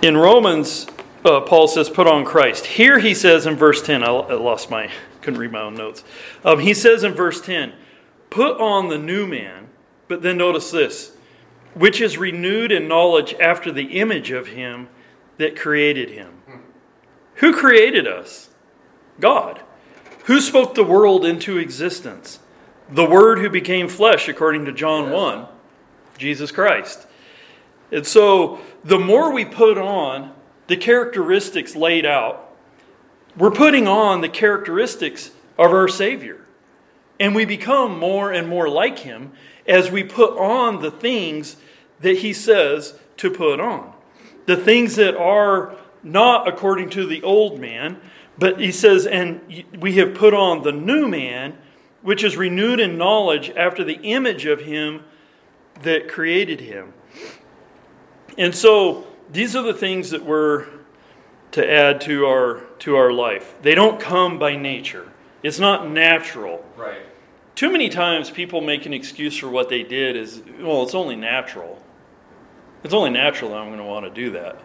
In 0.00 0.16
Romans, 0.16 0.86
uh, 1.24 1.40
Paul 1.40 1.66
says, 1.66 1.90
put 1.90 2.06
on 2.06 2.24
Christ. 2.24 2.66
Here 2.66 3.00
he 3.00 3.12
says 3.12 3.44
in 3.44 3.56
verse 3.56 3.82
10, 3.82 4.04
I 4.04 4.08
lost 4.08 4.70
my, 4.70 4.88
couldn't 5.20 5.40
read 5.40 5.50
my 5.50 5.62
own 5.62 5.74
notes. 5.74 6.04
Um, 6.44 6.60
he 6.60 6.74
says 6.74 7.02
in 7.02 7.12
verse 7.12 7.40
10, 7.40 7.72
put 8.30 8.60
on 8.60 8.86
the 8.86 8.98
new 8.98 9.26
man, 9.26 9.66
but 10.06 10.22
then 10.22 10.36
notice 10.36 10.70
this, 10.70 11.16
which 11.74 12.00
is 12.00 12.16
renewed 12.18 12.70
in 12.70 12.86
knowledge 12.86 13.34
after 13.40 13.72
the 13.72 13.98
image 13.98 14.30
of 14.30 14.46
him 14.46 14.86
that 15.40 15.58
created 15.58 16.10
him. 16.10 16.42
Who 17.36 17.52
created 17.52 18.06
us? 18.06 18.48
God. 19.18 19.60
Who 20.24 20.40
spoke 20.40 20.74
the 20.74 20.84
world 20.84 21.24
into 21.24 21.58
existence? 21.58 22.38
the 22.92 23.04
Word 23.04 23.38
who 23.38 23.48
became 23.48 23.88
flesh, 23.88 24.28
according 24.28 24.64
to 24.64 24.72
John 24.72 25.10
1, 25.10 25.46
Jesus 26.18 26.50
Christ. 26.50 27.06
And 27.92 28.06
so 28.06 28.60
the 28.84 28.98
more 28.98 29.32
we 29.32 29.44
put 29.44 29.78
on 29.78 30.32
the 30.66 30.76
characteristics 30.76 31.76
laid 31.76 32.04
out, 32.04 32.54
we're 33.36 33.50
putting 33.50 33.86
on 33.86 34.20
the 34.20 34.28
characteristics 34.28 35.30
of 35.56 35.72
our 35.72 35.88
Savior. 35.88 36.44
And 37.18 37.34
we 37.34 37.44
become 37.44 37.98
more 37.98 38.32
and 38.32 38.48
more 38.48 38.68
like 38.68 39.00
Him 39.00 39.32
as 39.66 39.90
we 39.90 40.02
put 40.02 40.36
on 40.38 40.82
the 40.82 40.90
things 40.90 41.56
that 42.00 42.18
He 42.18 42.32
says 42.32 42.98
to 43.18 43.30
put 43.30 43.60
on. 43.60 43.89
The 44.50 44.56
things 44.56 44.96
that 44.96 45.16
are 45.16 45.76
not 46.02 46.48
according 46.48 46.90
to 46.90 47.06
the 47.06 47.22
old 47.22 47.60
man, 47.60 48.00
but 48.36 48.58
He 48.58 48.72
says, 48.72 49.06
and 49.06 49.64
we 49.78 49.92
have 49.92 50.12
put 50.12 50.34
on 50.34 50.64
the 50.64 50.72
new 50.72 51.06
man, 51.06 51.56
which 52.02 52.24
is 52.24 52.36
renewed 52.36 52.80
in 52.80 52.98
knowledge 52.98 53.50
after 53.50 53.84
the 53.84 54.00
image 54.02 54.46
of 54.46 54.62
Him 54.62 55.04
that 55.82 56.08
created 56.08 56.62
Him. 56.62 56.94
And 58.36 58.52
so 58.52 59.06
these 59.30 59.54
are 59.54 59.62
the 59.62 59.72
things 59.72 60.10
that 60.10 60.24
we're 60.24 60.66
to 61.52 61.72
add 61.72 62.00
to 62.00 62.26
our 62.26 62.64
to 62.80 62.96
our 62.96 63.12
life. 63.12 63.54
They 63.62 63.76
don't 63.76 64.00
come 64.00 64.40
by 64.40 64.56
nature. 64.56 65.12
It's 65.44 65.60
not 65.60 65.88
natural. 65.88 66.64
Right. 66.76 67.02
Too 67.54 67.70
many 67.70 67.88
times 67.88 68.30
people 68.30 68.62
make 68.62 68.84
an 68.84 68.94
excuse 68.94 69.36
for 69.36 69.48
what 69.48 69.68
they 69.68 69.84
did 69.84 70.16
is, 70.16 70.42
well, 70.58 70.82
it's 70.82 70.96
only 70.96 71.14
natural. 71.14 71.80
It's 72.82 72.94
only 72.94 73.10
natural 73.10 73.50
that 73.50 73.58
I'm 73.58 73.68
going 73.68 73.78
to 73.78 73.84
want 73.84 74.06
to 74.06 74.10
do 74.10 74.30
that. 74.30 74.60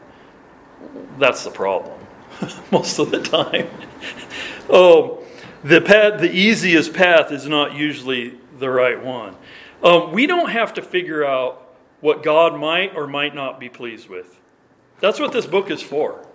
That's 1.20 1.44
the 1.44 1.52
problem 1.52 2.00
most 2.72 3.00
of 3.00 3.12
the 3.12 3.22
time. 3.22 3.68
oh, 4.70 5.24
the 5.64 5.82
path, 5.82 6.20
the 6.20 6.32
easiest 6.32 6.94
path 6.94 7.32
is 7.32 7.48
not 7.48 7.76
usually 7.76 8.38
the 8.60 8.70
right 8.70 9.04
one. 9.04 9.36
Um, 9.84 10.12
we 10.12 10.28
don't 10.28 10.50
have 10.50 10.74
to 10.76 10.82
figure 10.82 11.26
out 11.26 11.76
what 12.02 12.24
God 12.24 12.60
might 12.60 12.96
or 12.96 13.08
might 13.08 13.36
not 13.36 13.60
be 13.60 13.70
pleased 13.70 14.10
with. 14.10 14.40
That's 15.00 15.20
what 15.20 15.32
this 15.32 15.46
book 15.46 15.70
is 15.70 15.82
for, 15.82 16.26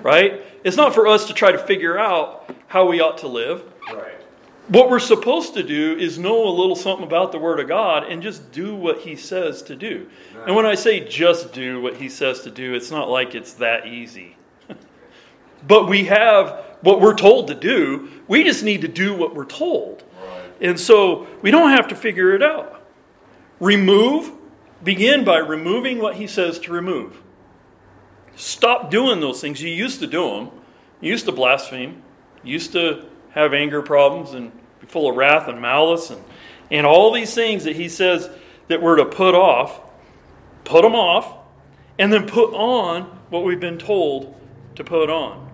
right? 0.00 0.42
It's 0.64 0.76
not 0.76 0.94
for 0.94 1.06
us 1.06 1.26
to 1.26 1.34
try 1.34 1.52
to 1.52 1.58
figure 1.58 1.98
out 1.98 2.54
how 2.68 2.88
we 2.88 3.00
ought 3.00 3.18
to 3.18 3.28
live. 3.28 3.64
Right. 3.92 4.14
What 4.68 4.90
we're 4.90 4.98
supposed 4.98 5.54
to 5.54 5.62
do 5.62 5.96
is 5.96 6.18
know 6.18 6.46
a 6.46 6.50
little 6.50 6.76
something 6.76 7.06
about 7.06 7.32
the 7.32 7.38
Word 7.38 7.58
of 7.58 7.68
God 7.68 8.04
and 8.04 8.22
just 8.22 8.52
do 8.52 8.74
what 8.74 9.00
He 9.00 9.16
says 9.16 9.62
to 9.62 9.76
do. 9.76 10.08
And 10.46 10.56
when 10.56 10.66
I 10.66 10.74
say 10.74 11.06
just 11.06 11.52
do 11.52 11.80
what 11.80 11.96
He 11.96 12.08
says 12.08 12.42
to 12.42 12.50
do, 12.50 12.74
it's 12.74 12.90
not 12.90 13.08
like 13.08 13.34
it's 13.34 13.54
that 13.54 13.86
easy. 13.86 14.36
but 15.66 15.88
we 15.88 16.04
have 16.04 16.64
what 16.80 17.00
we're 17.00 17.16
told 17.16 17.48
to 17.48 17.54
do. 17.54 18.08
We 18.28 18.44
just 18.44 18.62
need 18.62 18.82
to 18.82 18.88
do 18.88 19.14
what 19.14 19.34
we're 19.34 19.44
told. 19.44 20.04
Right. 20.22 20.52
And 20.60 20.78
so 20.78 21.26
we 21.42 21.50
don't 21.50 21.70
have 21.70 21.88
to 21.88 21.96
figure 21.96 22.34
it 22.34 22.42
out. 22.42 22.86
Remove, 23.60 24.32
begin 24.84 25.24
by 25.24 25.38
removing 25.38 25.98
what 25.98 26.16
He 26.16 26.26
says 26.26 26.58
to 26.60 26.72
remove. 26.72 27.20
Stop 28.36 28.90
doing 28.90 29.20
those 29.20 29.40
things. 29.40 29.60
You 29.60 29.70
used 29.70 30.00
to 30.00 30.06
do 30.06 30.30
them. 30.30 30.50
You 31.00 31.10
used 31.10 31.26
to 31.26 31.32
blaspheme. 31.32 32.02
You 32.44 32.52
used 32.52 32.72
to 32.72 33.06
have 33.30 33.52
anger 33.52 33.82
problems 33.82 34.32
and 34.32 34.52
be 34.80 34.86
full 34.86 35.10
of 35.10 35.16
wrath 35.16 35.48
and 35.48 35.60
malice 35.60 36.10
and, 36.10 36.22
and 36.70 36.86
all 36.86 37.12
these 37.12 37.34
things 37.34 37.64
that 37.64 37.76
he 37.76 37.88
says 37.88 38.30
that 38.68 38.80
we're 38.80 38.96
to 38.96 39.04
put 39.04 39.34
off, 39.34 39.80
put 40.64 40.82
them 40.82 40.94
off, 40.94 41.36
and 41.98 42.12
then 42.12 42.26
put 42.26 42.52
on 42.54 43.02
what 43.30 43.44
we've 43.44 43.60
been 43.60 43.78
told 43.78 44.34
to 44.76 44.84
put 44.84 45.10
on. 45.10 45.48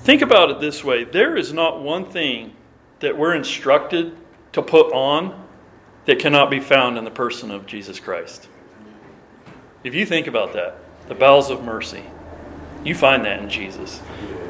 Think 0.00 0.22
about 0.22 0.50
it 0.50 0.60
this 0.60 0.82
way 0.82 1.04
there 1.04 1.36
is 1.36 1.52
not 1.52 1.82
one 1.82 2.06
thing 2.06 2.54
that 3.00 3.16
we're 3.16 3.34
instructed 3.34 4.16
to 4.52 4.62
put 4.62 4.92
on 4.92 5.46
that 6.06 6.18
cannot 6.18 6.50
be 6.50 6.60
found 6.60 6.96
in 6.96 7.04
the 7.04 7.10
person 7.10 7.50
of 7.50 7.66
Jesus 7.66 8.00
Christ. 8.00 8.48
If 9.84 9.94
you 9.94 10.06
think 10.06 10.26
about 10.26 10.54
that, 10.54 10.78
the 11.06 11.14
bowels 11.14 11.50
of 11.50 11.62
mercy, 11.62 12.02
you 12.84 12.94
find 12.94 13.24
that 13.24 13.40
in 13.40 13.50
Jesus. 13.50 14.00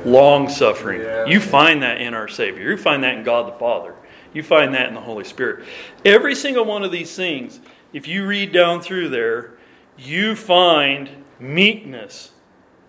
Long 0.04 0.48
suffering, 0.48 1.28
you 1.28 1.40
find 1.40 1.82
that 1.82 2.00
in 2.00 2.14
our 2.14 2.28
Savior. 2.28 2.70
You 2.70 2.76
find 2.76 3.02
that 3.02 3.14
in 3.16 3.24
God 3.24 3.52
the 3.52 3.58
Father. 3.58 3.94
You 4.32 4.42
find 4.42 4.74
that 4.74 4.88
in 4.88 4.94
the 4.94 5.00
Holy 5.00 5.24
Spirit. 5.24 5.66
Every 6.04 6.34
single 6.34 6.64
one 6.64 6.82
of 6.82 6.92
these 6.92 7.14
things, 7.14 7.60
if 7.92 8.06
you 8.06 8.26
read 8.26 8.52
down 8.52 8.80
through 8.80 9.08
there, 9.08 9.52
you 9.96 10.36
find 10.36 11.10
meekness, 11.40 12.32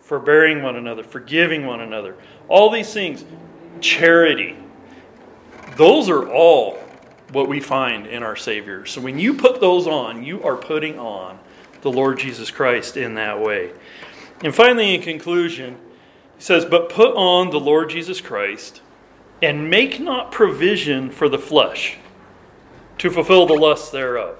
forbearing 0.02 0.62
one 0.62 0.76
another, 0.76 1.04
forgiving 1.04 1.66
one 1.66 1.82
another. 1.82 2.16
All 2.48 2.70
these 2.70 2.94
things, 2.94 3.26
charity. 3.80 4.58
Those 5.78 6.10
are 6.10 6.30
all 6.30 6.78
what 7.32 7.48
we 7.48 7.60
find 7.60 8.08
in 8.08 8.24
our 8.24 8.36
Savior. 8.36 8.86
So 8.86 9.02
when 9.02 9.20
you 9.20 9.34
put 9.34 9.62
those 9.62 9.88
on, 9.88 10.24
you 10.24 10.44
are 10.44 10.58
putting 10.58 11.00
on 11.00 11.40
the 11.82 11.92
Lord 11.92 12.20
Jesus 12.20 12.52
Christ 12.52 12.98
in 12.98 13.16
that 13.16 13.40
way. 13.40 13.72
And 14.44 14.54
finally, 14.54 14.96
in 14.96 15.02
conclusion, 15.02 15.78
he 16.38 16.44
says, 16.44 16.66
But 16.66 16.90
put 16.90 17.16
on 17.16 17.50
the 17.52 17.60
Lord 17.60 17.90
Jesus 17.90 18.20
Christ 18.20 18.82
and 19.42 19.70
make 19.70 20.00
not 20.00 20.32
provision 20.32 21.10
for 21.10 21.30
the 21.30 21.40
flesh 21.40 21.98
to 22.98 23.10
fulfill 23.10 23.46
the 23.46 23.54
lusts 23.54 23.90
thereof. 23.92 24.38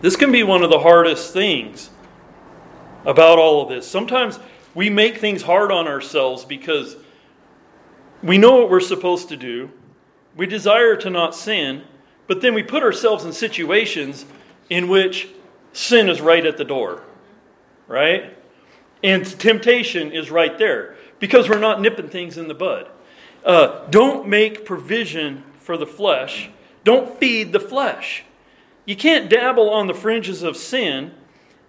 This 0.00 0.16
can 0.16 0.32
be 0.32 0.42
one 0.42 0.62
of 0.62 0.70
the 0.70 0.78
hardest 0.78 1.32
things 1.32 1.90
about 3.04 3.38
all 3.38 3.62
of 3.62 3.68
this. 3.68 3.86
Sometimes 3.86 4.38
we 4.74 4.90
make 4.90 5.18
things 5.18 5.42
hard 5.42 5.70
on 5.70 5.86
ourselves 5.86 6.44
because 6.44 6.96
we 8.22 8.38
know 8.38 8.56
what 8.56 8.70
we're 8.70 8.80
supposed 8.80 9.28
to 9.28 9.36
do, 9.36 9.70
we 10.36 10.46
desire 10.46 10.96
to 10.96 11.10
not 11.10 11.34
sin, 11.34 11.82
but 12.26 12.40
then 12.40 12.54
we 12.54 12.62
put 12.62 12.82
ourselves 12.82 13.24
in 13.24 13.32
situations 13.32 14.26
in 14.68 14.88
which 14.88 15.28
sin 15.72 16.08
is 16.08 16.20
right 16.20 16.44
at 16.44 16.56
the 16.56 16.64
door, 16.64 17.02
right? 17.86 18.36
And 19.02 19.24
temptation 19.38 20.12
is 20.12 20.30
right 20.30 20.58
there 20.58 20.96
because 21.20 21.48
we're 21.48 21.58
not 21.58 21.80
nipping 21.80 22.08
things 22.08 22.36
in 22.36 22.48
the 22.48 22.54
bud. 22.54 22.88
Uh, 23.46 23.86
don't 23.88 24.28
make 24.28 24.66
provision 24.66 25.44
for 25.60 25.78
the 25.78 25.86
flesh, 25.86 26.50
don't 26.84 27.18
feed 27.18 27.52
the 27.52 27.60
flesh. 27.60 28.24
You 28.84 28.96
can't 28.96 29.30
dabble 29.30 29.70
on 29.70 29.86
the 29.86 29.94
fringes 29.94 30.42
of 30.42 30.56
sin 30.56 31.12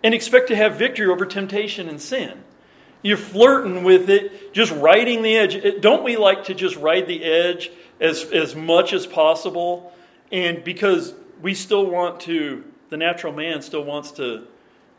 and 0.04 0.13
expect 0.13 0.50
to 0.50 0.56
have 0.56 0.76
victory 0.76 1.08
over 1.08 1.26
temptation 1.26 1.88
and 1.88 2.02
sin. 2.02 2.44
You're 3.02 3.18
flirting 3.18 3.84
with 3.84 4.10
it, 4.10 4.54
just 4.54 4.72
riding 4.74 5.22
the 5.22 5.38
edge. 5.38 5.82
Don't 5.82 6.04
we 6.04 6.18
like 6.18 6.46
to 6.46 6.54
just 6.54 6.76
ride 6.76 7.08
the 7.08 7.24
edge 7.24 7.72
as, 8.00 8.24
as 8.26 8.56
much 8.56 8.92
as 8.92 9.08
possible? 9.08 9.94
And 10.32 10.63
because 10.63 11.13
we 11.42 11.54
still 11.54 11.86
want 11.86 12.22
to 12.22 12.63
the 12.90 12.98
natural 12.98 13.34
man 13.34 13.62
still 13.62 13.84
wants 13.84 14.12
to 14.12 14.48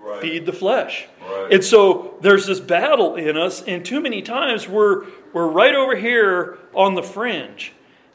right. 0.09 0.21
feed 0.21 0.47
the 0.47 0.53
flesh. 0.53 1.07
Right. 1.21 1.53
And 1.53 1.65
so 1.65 2.17
there's 2.21 2.47
this 2.47 2.61
battle 2.61 3.17
in 3.17 3.37
us, 3.37 3.63
and 3.63 3.85
too 3.85 4.01
many 4.01 4.23
times 4.23 4.69
we're, 4.69 5.07
we're 5.33 5.49
right 5.49 5.75
over 5.75 5.97
here 5.97 6.59
on 6.75 6.95
the 6.95 7.03
fringe. 7.03 7.73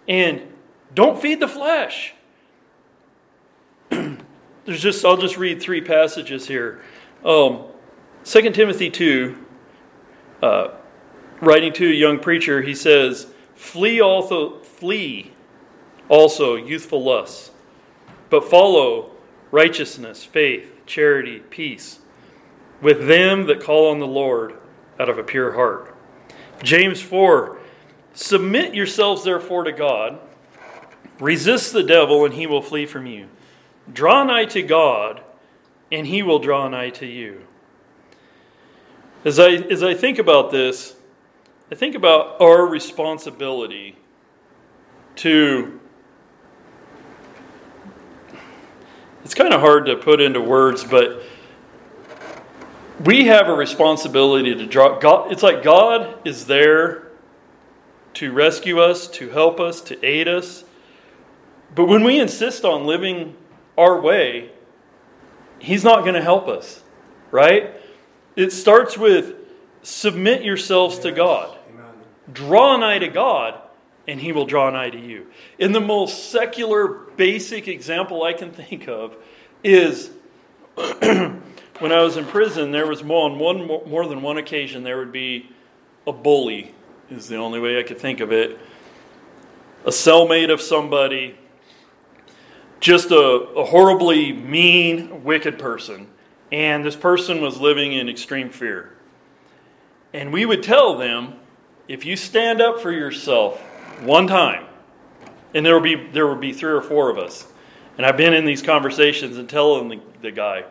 And 0.08 0.42
don't 0.94 1.22
feed 1.22 1.40
the 1.40 1.48
flesh. 1.48 2.14
there's 3.90 4.82
just, 4.82 5.04
I'll 5.06 5.18
just 5.18 5.38
read 5.38 5.62
three 5.62 5.82
passages 5.82 6.48
here. 6.48 6.82
Um, 7.24 7.66
2 8.26 8.52
Timothy 8.52 8.90
2, 8.90 9.38
uh, 10.42 10.68
writing 11.42 11.74
to 11.74 11.88
a 11.88 11.94
young 11.94 12.20
preacher, 12.20 12.62
he 12.62 12.76
says, 12.76 13.28
Flee 13.56 14.02
also, 14.02 14.60
flee 14.60 15.32
also 16.10 16.56
youthful 16.56 17.04
lusts, 17.04 17.52
but 18.30 18.44
follow 18.50 19.12
righteousness, 19.52 20.24
faith, 20.24 20.73
charity, 20.86 21.40
peace, 21.40 22.00
with 22.82 23.08
them 23.08 23.48
that 23.48 23.62
call 23.62 23.92
on 23.92 24.00
the 24.00 24.08
Lord 24.08 24.56
out 25.00 25.10
of 25.10 25.18
a 25.18 25.24
pure 25.24 25.54
heart. 25.54 25.96
James 26.62 27.02
4 27.02 27.60
Submit 28.16 28.76
yourselves 28.76 29.24
therefore 29.24 29.64
to 29.64 29.72
God, 29.72 30.20
resist 31.20 31.74
the 31.74 31.84
devil, 31.84 32.26
and 32.26 32.34
he 32.34 32.46
will 32.46 32.62
flee 32.62 32.86
from 32.86 33.08
you. 33.08 33.28
Draw 33.92 34.26
nigh 34.26 34.46
to 34.46 34.62
God, 34.62 35.22
and 35.92 36.06
he 36.06 36.22
will 36.22 36.40
draw 36.40 36.68
nigh 36.68 36.92
to 36.92 37.08
you. 37.08 37.42
As 39.26 39.40
I, 39.40 39.52
as 39.52 39.82
I 39.82 39.96
think 39.96 40.20
about 40.20 40.52
this, 40.52 40.96
I 41.72 41.76
think 41.76 41.96
about 41.96 42.40
our 42.40 42.68
responsibility 42.68 43.96
to 45.18 45.80
it's 49.24 49.34
kind 49.34 49.54
of 49.54 49.62
hard 49.62 49.86
to 49.86 49.96
put 49.96 50.20
into 50.20 50.42
words, 50.42 50.84
but 50.84 51.22
we 53.04 53.26
have 53.26 53.48
a 53.48 53.54
responsibility 53.54 54.54
to 54.54 54.66
draw. 54.66 55.00
God, 55.00 55.32
it's 55.32 55.44
like 55.44 55.64
God 55.64 56.20
is 56.26 56.46
there 56.46 57.08
to 58.16 58.32
rescue 58.32 58.80
us, 58.80 59.08
to 59.08 59.30
help 59.30 59.60
us, 59.60 59.82
to 59.82 60.06
aid 60.06 60.28
us. 60.28 60.64
But 61.74 61.86
when 61.86 62.04
we 62.04 62.20
insist 62.20 62.66
on 62.66 62.86
living 62.86 63.36
our 63.78 64.00
way, 64.00 64.52
He's 65.60 65.84
not 65.84 66.02
going 66.02 66.16
to 66.16 66.22
help 66.22 66.48
us, 66.48 66.84
right? 67.32 67.72
It 68.36 68.52
starts 68.52 68.98
with 68.98 69.36
submit 69.82 70.44
yourselves 70.44 71.00
to 71.00 71.12
God, 71.12 71.58
draw 72.32 72.78
nigh 72.78 73.00
to 73.00 73.08
God, 73.08 73.62
and 74.08 74.20
he 74.20 74.32
will 74.32 74.46
draw 74.46 74.70
nigh 74.70 74.90
to 74.90 75.00
you. 75.00 75.28
In 75.58 75.72
the 75.72 75.80
most 75.80 76.32
secular, 76.32 76.88
basic 76.88 77.68
example 77.68 78.24
I 78.24 78.34
can 78.34 78.52
think 78.52 78.88
of 78.88 79.16
is 79.64 80.12
when 80.76 81.92
I 81.92 82.02
was 82.02 82.18
in 82.18 82.26
prison, 82.26 82.72
there 82.72 82.88
was 82.88 83.04
more 83.04 83.30
on 83.30 83.40
one 83.40 83.68
more 83.68 84.08
than 84.08 84.22
one 84.22 84.38
occasion 84.38 84.84
there 84.84 84.98
would 84.98 85.12
be 85.12 85.50
a 86.06 86.12
bully, 86.12 86.74
is 87.10 87.28
the 87.28 87.38
only 87.38 87.60
way 87.60 87.80
I 87.80 87.84
could 87.84 88.00
think 88.00 88.20
of 88.20 88.32
it. 88.32 88.60
A 89.86 89.90
cellmate 89.90 90.52
of 90.52 90.62
somebody, 90.62 91.38
just 92.80 93.12
a, 93.12 93.18
a 93.18 93.66
horribly 93.66 94.34
mean, 94.34 95.24
wicked 95.24 95.60
person. 95.60 96.08
And 96.52 96.86
this 96.86 96.96
person 96.96 97.42
was 97.42 97.60
living 97.60 97.94
in 97.94 98.10
extreme 98.10 98.50
fear. 98.50 98.96
And 100.14 100.32
we 100.32 100.46
would 100.46 100.62
tell 100.62 100.98
them 100.98 101.36
if 101.88 102.06
you 102.06 102.16
stand 102.16 102.62
up 102.62 102.80
for 102.80 102.92
yourself 102.92 103.62
one 104.06 104.28
time, 104.28 104.66
and 105.54 105.66
there 105.66 105.74
will 105.74 105.82
be 105.82 105.96
there 105.96 106.28
will 106.28 106.36
be 106.36 106.54
three 106.54 106.72
or 106.72 106.82
four 106.82 107.10
of 107.10 107.18
us, 107.18 107.48
and 107.98 108.06
I've 108.06 108.18
been 108.18 108.34
in 108.34 108.46
these 108.46 108.62
conversations 108.62 109.38
and 109.38 109.50
telling 109.50 109.90
the, 109.90 110.00
the 110.22 110.32
guy, 110.32 110.66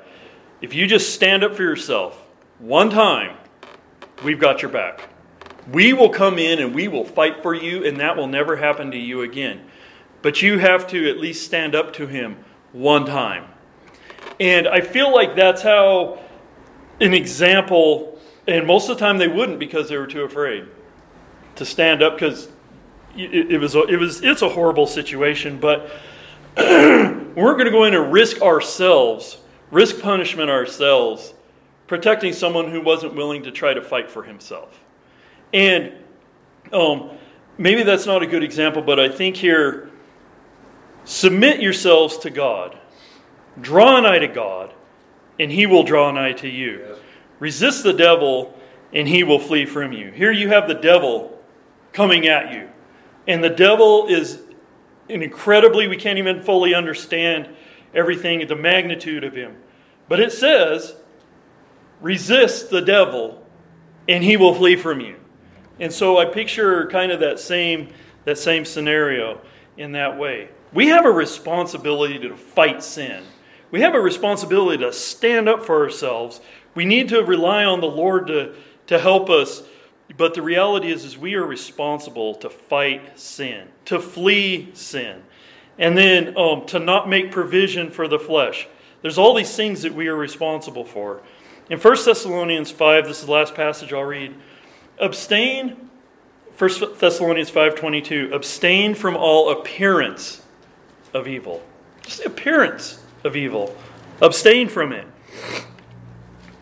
if 0.61 0.75
you 0.75 0.87
just 0.87 1.15
stand 1.15 1.45
up 1.45 1.55
for 1.55 1.63
yourself 1.63 2.17
one 2.59 2.91
time, 2.91 3.37
we've 4.23 4.41
got 4.41 4.63
your 4.63 4.71
back. 4.71 5.09
We 5.71 5.93
will 5.93 6.09
come 6.09 6.39
in 6.39 6.59
and 6.59 6.75
we 6.75 6.89
will 6.89 7.05
fight 7.05 7.43
for 7.43 7.55
you, 7.55 7.85
and 7.85 7.99
that 8.01 8.17
will 8.17 8.27
never 8.27 8.57
happen 8.57 8.91
to 8.91 8.99
you 8.99 9.23
again. 9.23 9.61
But 10.23 10.43
you 10.43 10.59
have 10.59 10.87
to 10.89 11.11
at 11.11 11.19
least 11.19 11.45
stand 11.45 11.75
up 11.75 11.93
to 11.95 12.07
him 12.07 12.37
one 12.73 13.07
time. 13.07 13.47
And 14.39 14.67
I 14.69 14.81
feel 14.81 15.13
like 15.13 15.37
that's 15.37 15.63
how 15.63 16.21
an 17.01 17.15
example, 17.15 18.21
and 18.47 18.67
most 18.67 18.89
of 18.89 18.99
the 18.99 19.05
time 19.05 19.19
they 19.19 19.29
wouldn't 19.29 19.59
because 19.59 19.89
they 19.89 19.97
were 19.97 20.07
too 20.07 20.23
afraid 20.23 20.67
to 21.57 21.65
stand 21.65 22.03
up 22.03 22.15
because 22.15 22.49
it, 23.17 23.53
it, 23.53 23.59
was 23.59 23.75
it 23.75 23.99
was 23.99 24.23
it's 24.23 24.43
a 24.43 24.49
horrible 24.49 24.87
situation. 24.87 25.59
But 25.59 25.91
we're 26.57 27.55
going 27.55 27.65
to 27.65 27.71
go 27.71 27.85
in 27.85 27.95
and 27.95 28.13
risk 28.13 28.43
ourselves, 28.43 29.39
risk 29.71 30.01
punishment 30.01 30.51
ourselves, 30.51 31.35
protecting 31.87 32.33
someone 32.33 32.71
who 32.71 32.81
wasn't 32.81 33.15
willing 33.15 33.43
to 33.45 33.51
try 33.51 33.75
to 33.75 33.83
fight 33.83 34.11
for 34.11 34.23
himself. 34.23 34.81
And 35.53 35.93
um, 36.73 37.11
maybe 37.59 37.83
that's 37.83 38.07
not 38.07 38.23
a 38.23 38.27
good 38.27 38.43
example, 38.43 38.83
but 38.83 38.99
I 38.99 39.09
think 39.09 39.37
here, 39.37 39.91
submit 41.05 41.61
yourselves 41.61 42.19
to 42.19 42.31
God, 42.31 42.79
draw 43.61 44.01
nigh 44.01 44.19
to 44.19 44.29
God, 44.29 44.73
and 45.39 45.51
He 45.51 45.67
will 45.67 45.83
draw 45.83 46.11
nigh 46.11 46.33
to 46.35 46.49
you. 46.49 46.85
Yes. 46.87 46.99
Resist 47.39 47.83
the 47.83 47.93
devil, 47.93 48.57
and 48.93 49.09
he 49.09 49.25
will 49.25 49.41
flee 49.41 49.67
from 49.67 49.93
you. 49.93 50.11
Here 50.11 50.31
you 50.31 50.49
have 50.49 50.69
the 50.69 50.75
devil 50.75 51.43
coming 51.93 52.29
at 52.29 52.53
you. 52.53 52.69
And 53.27 53.43
the 53.43 53.51
devil 53.51 54.07
is 54.07 54.43
an 55.09 55.23
incredibly, 55.23 55.89
we 55.89 55.97
can't 55.97 56.19
even 56.19 56.43
fully 56.43 56.75
understand 56.75 57.49
everything, 57.95 58.47
the 58.47 58.57
magnitude 58.57 59.25
of 59.25 59.35
him. 59.35 59.57
But 60.09 60.21
it 60.21 60.33
says, 60.33 60.97
resist 62.01 62.71
the 62.71 62.81
devil, 62.81 63.47
and 64.09 64.25
he 64.25 64.37
will 64.37 64.55
flee 64.55 64.77
from 64.77 65.01
you. 65.01 65.17
And 65.79 65.93
so 65.93 66.19
I 66.19 66.27
picture 66.27 66.87
kind 66.89 67.13
of 67.13 67.21
that 67.21 67.39
same, 67.39 67.89
that 68.25 68.39
same 68.39 68.65
scenario 68.65 69.41
in 69.77 69.93
that 69.93 70.19
way. 70.19 70.49
We 70.73 70.89
have 70.89 71.05
a 71.05 71.11
responsibility 71.11 72.19
to 72.21 72.37
fight 72.37 72.83
sin. 72.83 73.25
We 73.71 73.81
have 73.81 73.95
a 73.95 74.01
responsibility 74.01 74.83
to 74.85 74.93
stand 74.93 75.49
up 75.49 75.65
for 75.65 75.83
ourselves. 75.83 76.41
We 76.75 76.85
need 76.85 77.09
to 77.11 77.23
rely 77.23 77.65
on 77.65 77.81
the 77.81 77.87
Lord 77.87 78.27
to, 78.27 78.55
to 78.89 78.99
help 78.99 79.31
us 79.31 79.63
but 80.17 80.35
the 80.35 80.43
reality 80.43 80.91
is, 80.91 81.05
is 81.05 81.17
we 81.17 81.35
are 81.35 81.45
responsible 81.45 82.35
to 82.37 82.51
fight 82.51 83.19
sin, 83.19 83.69
to 83.87 83.99
flee 83.99 84.71
sin, 84.75 85.23
and 85.79 85.97
then 85.97 86.37
um, 86.37 86.67
to 86.67 86.79
not 86.79 87.09
make 87.09 87.31
provision 87.31 87.91
for 87.91 88.09
the 88.09 88.19
flesh. 88.19 88.69
There's 89.01 89.19
all 89.19 89.35
these 89.35 89.55
things 89.55 89.83
that 89.83 89.95
we 89.95 90.09
are 90.09 90.17
responsible 90.17 90.85
for. 90.85 91.23
In 91.71 91.79
1 91.79 91.97
Thessalonians 92.05 92.71
5, 92.71 93.07
this 93.07 93.21
is 93.21 93.27
the 93.27 93.33
last 93.33 93.55
passage 93.55 93.93
I'll 93.93 94.03
read. 94.03 94.35
Abstain, 94.99 95.91
1 96.59 96.71
Thessalonians 96.99 97.51
5.22, 97.51 98.33
abstain 98.33 98.95
from 98.95 99.17
all 99.17 99.51
appearance 99.51 100.43
of 101.15 101.27
evil. 101.27 101.63
Just 102.03 102.25
appearance 102.25 103.03
of 103.25 103.37
evil. 103.37 103.77
Abstain 104.21 104.69
from 104.69 104.93
it. 104.93 105.07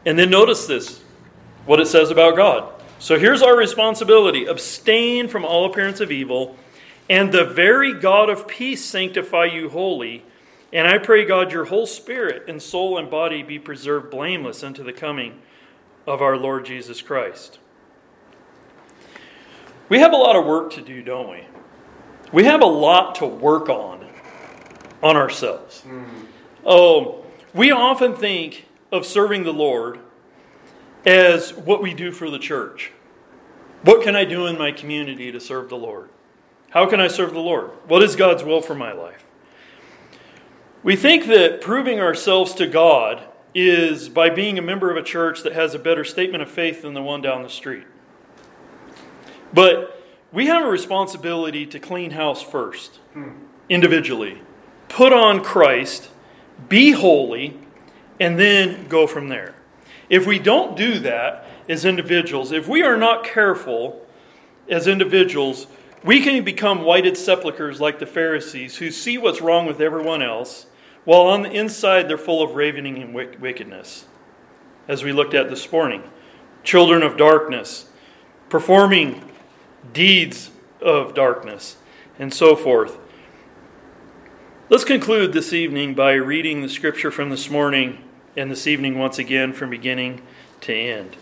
And 0.06 0.18
then 0.18 0.30
notice 0.30 0.66
this, 0.66 1.02
what 1.66 1.80
it 1.80 1.86
says 1.86 2.10
about 2.10 2.36
God. 2.36 2.79
So 3.00 3.18
here's 3.18 3.40
our 3.40 3.56
responsibility 3.56 4.44
abstain 4.44 5.26
from 5.26 5.42
all 5.42 5.64
appearance 5.64 6.00
of 6.00 6.12
evil, 6.12 6.56
and 7.08 7.32
the 7.32 7.46
very 7.46 7.94
God 7.94 8.28
of 8.28 8.46
peace 8.46 8.84
sanctify 8.84 9.46
you 9.46 9.70
wholly. 9.70 10.22
And 10.70 10.86
I 10.86 10.98
pray, 10.98 11.24
God, 11.24 11.50
your 11.50 11.64
whole 11.64 11.86
spirit 11.86 12.44
and 12.46 12.62
soul 12.62 12.98
and 12.98 13.10
body 13.10 13.42
be 13.42 13.58
preserved 13.58 14.10
blameless 14.10 14.62
unto 14.62 14.84
the 14.84 14.92
coming 14.92 15.40
of 16.06 16.20
our 16.20 16.36
Lord 16.36 16.66
Jesus 16.66 17.00
Christ. 17.00 17.58
We 19.88 19.98
have 20.00 20.12
a 20.12 20.16
lot 20.16 20.36
of 20.36 20.44
work 20.44 20.70
to 20.74 20.82
do, 20.82 21.02
don't 21.02 21.30
we? 21.30 21.46
We 22.32 22.44
have 22.44 22.60
a 22.60 22.66
lot 22.66 23.14
to 23.16 23.26
work 23.26 23.70
on 23.70 24.06
on 25.02 25.16
ourselves. 25.16 25.82
Mm. 25.86 26.26
Oh, 26.66 27.24
we 27.54 27.70
often 27.70 28.14
think 28.14 28.66
of 28.92 29.06
serving 29.06 29.44
the 29.44 29.54
Lord 29.54 30.00
as 31.04 31.54
what 31.54 31.82
we 31.82 31.94
do 31.94 32.12
for 32.12 32.30
the 32.30 32.38
church. 32.38 32.92
What 33.82 34.02
can 34.02 34.14
I 34.14 34.24
do 34.24 34.46
in 34.46 34.58
my 34.58 34.72
community 34.72 35.32
to 35.32 35.40
serve 35.40 35.68
the 35.68 35.76
Lord? 35.76 36.10
How 36.70 36.86
can 36.86 37.00
I 37.00 37.08
serve 37.08 37.32
the 37.32 37.40
Lord? 37.40 37.70
What 37.88 38.02
is 38.02 38.14
God's 38.14 38.44
will 38.44 38.60
for 38.60 38.74
my 38.74 38.92
life? 38.92 39.24
We 40.82 40.96
think 40.96 41.26
that 41.26 41.60
proving 41.60 42.00
ourselves 42.00 42.54
to 42.54 42.66
God 42.66 43.22
is 43.54 44.08
by 44.08 44.30
being 44.30 44.58
a 44.58 44.62
member 44.62 44.90
of 44.90 44.96
a 44.96 45.02
church 45.02 45.42
that 45.42 45.52
has 45.52 45.74
a 45.74 45.78
better 45.78 46.04
statement 46.04 46.42
of 46.42 46.50
faith 46.50 46.82
than 46.82 46.94
the 46.94 47.02
one 47.02 47.20
down 47.20 47.42
the 47.42 47.50
street. 47.50 47.84
But 49.52 50.02
we 50.32 50.46
have 50.46 50.62
a 50.62 50.70
responsibility 50.70 51.66
to 51.66 51.80
clean 51.80 52.12
house 52.12 52.42
first, 52.42 53.00
individually. 53.68 54.40
Put 54.88 55.12
on 55.12 55.42
Christ, 55.42 56.08
be 56.68 56.92
holy, 56.92 57.58
and 58.20 58.38
then 58.38 58.86
go 58.88 59.06
from 59.06 59.28
there. 59.28 59.54
If 60.10 60.26
we 60.26 60.40
don't 60.40 60.76
do 60.76 60.98
that 60.98 61.46
as 61.68 61.84
individuals, 61.84 62.50
if 62.50 62.68
we 62.68 62.82
are 62.82 62.96
not 62.96 63.24
careful 63.24 64.04
as 64.68 64.88
individuals, 64.88 65.68
we 66.02 66.20
can 66.20 66.42
become 66.42 66.82
whited 66.82 67.16
sepulchres 67.16 67.80
like 67.80 68.00
the 68.00 68.06
Pharisees 68.06 68.78
who 68.78 68.90
see 68.90 69.16
what's 69.16 69.40
wrong 69.40 69.66
with 69.66 69.80
everyone 69.80 70.20
else, 70.20 70.66
while 71.04 71.22
on 71.22 71.42
the 71.42 71.50
inside 71.52 72.08
they're 72.08 72.18
full 72.18 72.42
of 72.42 72.56
ravening 72.56 73.00
and 73.00 73.14
wickedness. 73.14 74.06
As 74.88 75.04
we 75.04 75.12
looked 75.12 75.34
at 75.34 75.48
this 75.48 75.70
morning, 75.70 76.02
children 76.64 77.04
of 77.04 77.16
darkness, 77.16 77.88
performing 78.48 79.30
deeds 79.92 80.50
of 80.80 81.14
darkness, 81.14 81.76
and 82.18 82.34
so 82.34 82.56
forth. 82.56 82.98
Let's 84.68 84.84
conclude 84.84 85.32
this 85.32 85.52
evening 85.52 85.94
by 85.94 86.14
reading 86.14 86.62
the 86.62 86.68
scripture 86.68 87.12
from 87.12 87.30
this 87.30 87.48
morning 87.48 88.02
and 88.36 88.50
this 88.50 88.66
evening 88.66 88.96
once 88.96 89.18
again 89.18 89.52
from 89.52 89.70
beginning 89.70 90.22
to 90.60 90.72
end. 90.72 91.16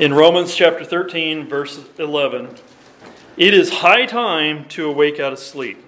In 0.00 0.12
Romans 0.12 0.54
chapter 0.54 0.84
13, 0.84 1.48
verse 1.48 1.84
11, 1.96 2.56
it 3.36 3.54
is 3.54 3.70
high 3.70 4.04
time 4.04 4.66
to 4.70 4.88
awake 4.88 5.20
out 5.20 5.32
of 5.32 5.38
sleep, 5.38 5.78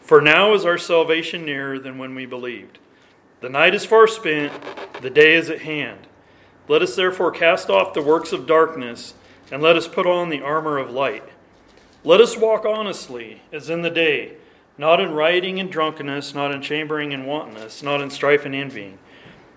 for 0.00 0.22
now 0.22 0.54
is 0.54 0.64
our 0.64 0.78
salvation 0.78 1.44
nearer 1.44 1.78
than 1.78 1.98
when 1.98 2.14
we 2.14 2.24
believed. 2.24 2.78
The 3.40 3.50
night 3.50 3.74
is 3.74 3.84
far 3.84 4.06
spent, 4.06 4.52
the 5.02 5.10
day 5.10 5.34
is 5.34 5.50
at 5.50 5.62
hand. 5.62 6.06
Let 6.66 6.80
us 6.82 6.96
therefore 6.96 7.30
cast 7.30 7.68
off 7.68 7.92
the 7.92 8.02
works 8.02 8.32
of 8.32 8.46
darkness, 8.46 9.12
and 9.52 9.62
let 9.62 9.76
us 9.76 9.86
put 9.86 10.06
on 10.06 10.30
the 10.30 10.40
armor 10.40 10.78
of 10.78 10.90
light. 10.90 11.24
Let 12.04 12.22
us 12.22 12.38
walk 12.38 12.64
honestly, 12.64 13.42
as 13.52 13.68
in 13.68 13.82
the 13.82 13.90
day 13.90 14.37
not 14.78 15.00
in 15.00 15.12
rioting 15.12 15.58
and 15.58 15.70
drunkenness, 15.70 16.34
not 16.34 16.54
in 16.54 16.62
chambering 16.62 17.12
and 17.12 17.26
wantonness, 17.26 17.82
not 17.82 18.00
in 18.00 18.08
strife 18.08 18.46
and 18.46 18.54
envying. 18.54 18.98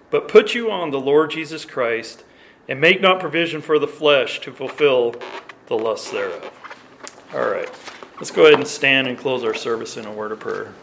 But 0.10 0.28
put 0.28 0.56
you 0.56 0.70
on 0.72 0.90
the 0.90 1.00
Lord 1.00 1.32
Jesus 1.32 1.64
Christ, 1.64 2.26
and 2.68 2.82
make 2.82 3.00
not 3.00 3.20
provision 3.20 3.62
for 3.62 3.80
the 3.80 3.88
flesh 3.88 4.42
to 4.42 4.52
fulfill 4.52 5.16
the 5.68 5.78
lusts 5.78 6.12
thereof. 6.12 6.52
All 7.34 7.50
right, 7.50 7.70
let's 8.16 8.32
go 8.32 8.46
ahead 8.46 8.56
and 8.56 8.68
stand 8.68 9.08
and 9.08 9.18
close 9.18 9.44
our 9.44 9.54
service 9.54 9.96
in 9.96 10.06
a 10.06 10.12
word 10.12 10.32
of 10.32 10.40
prayer. 10.40 10.74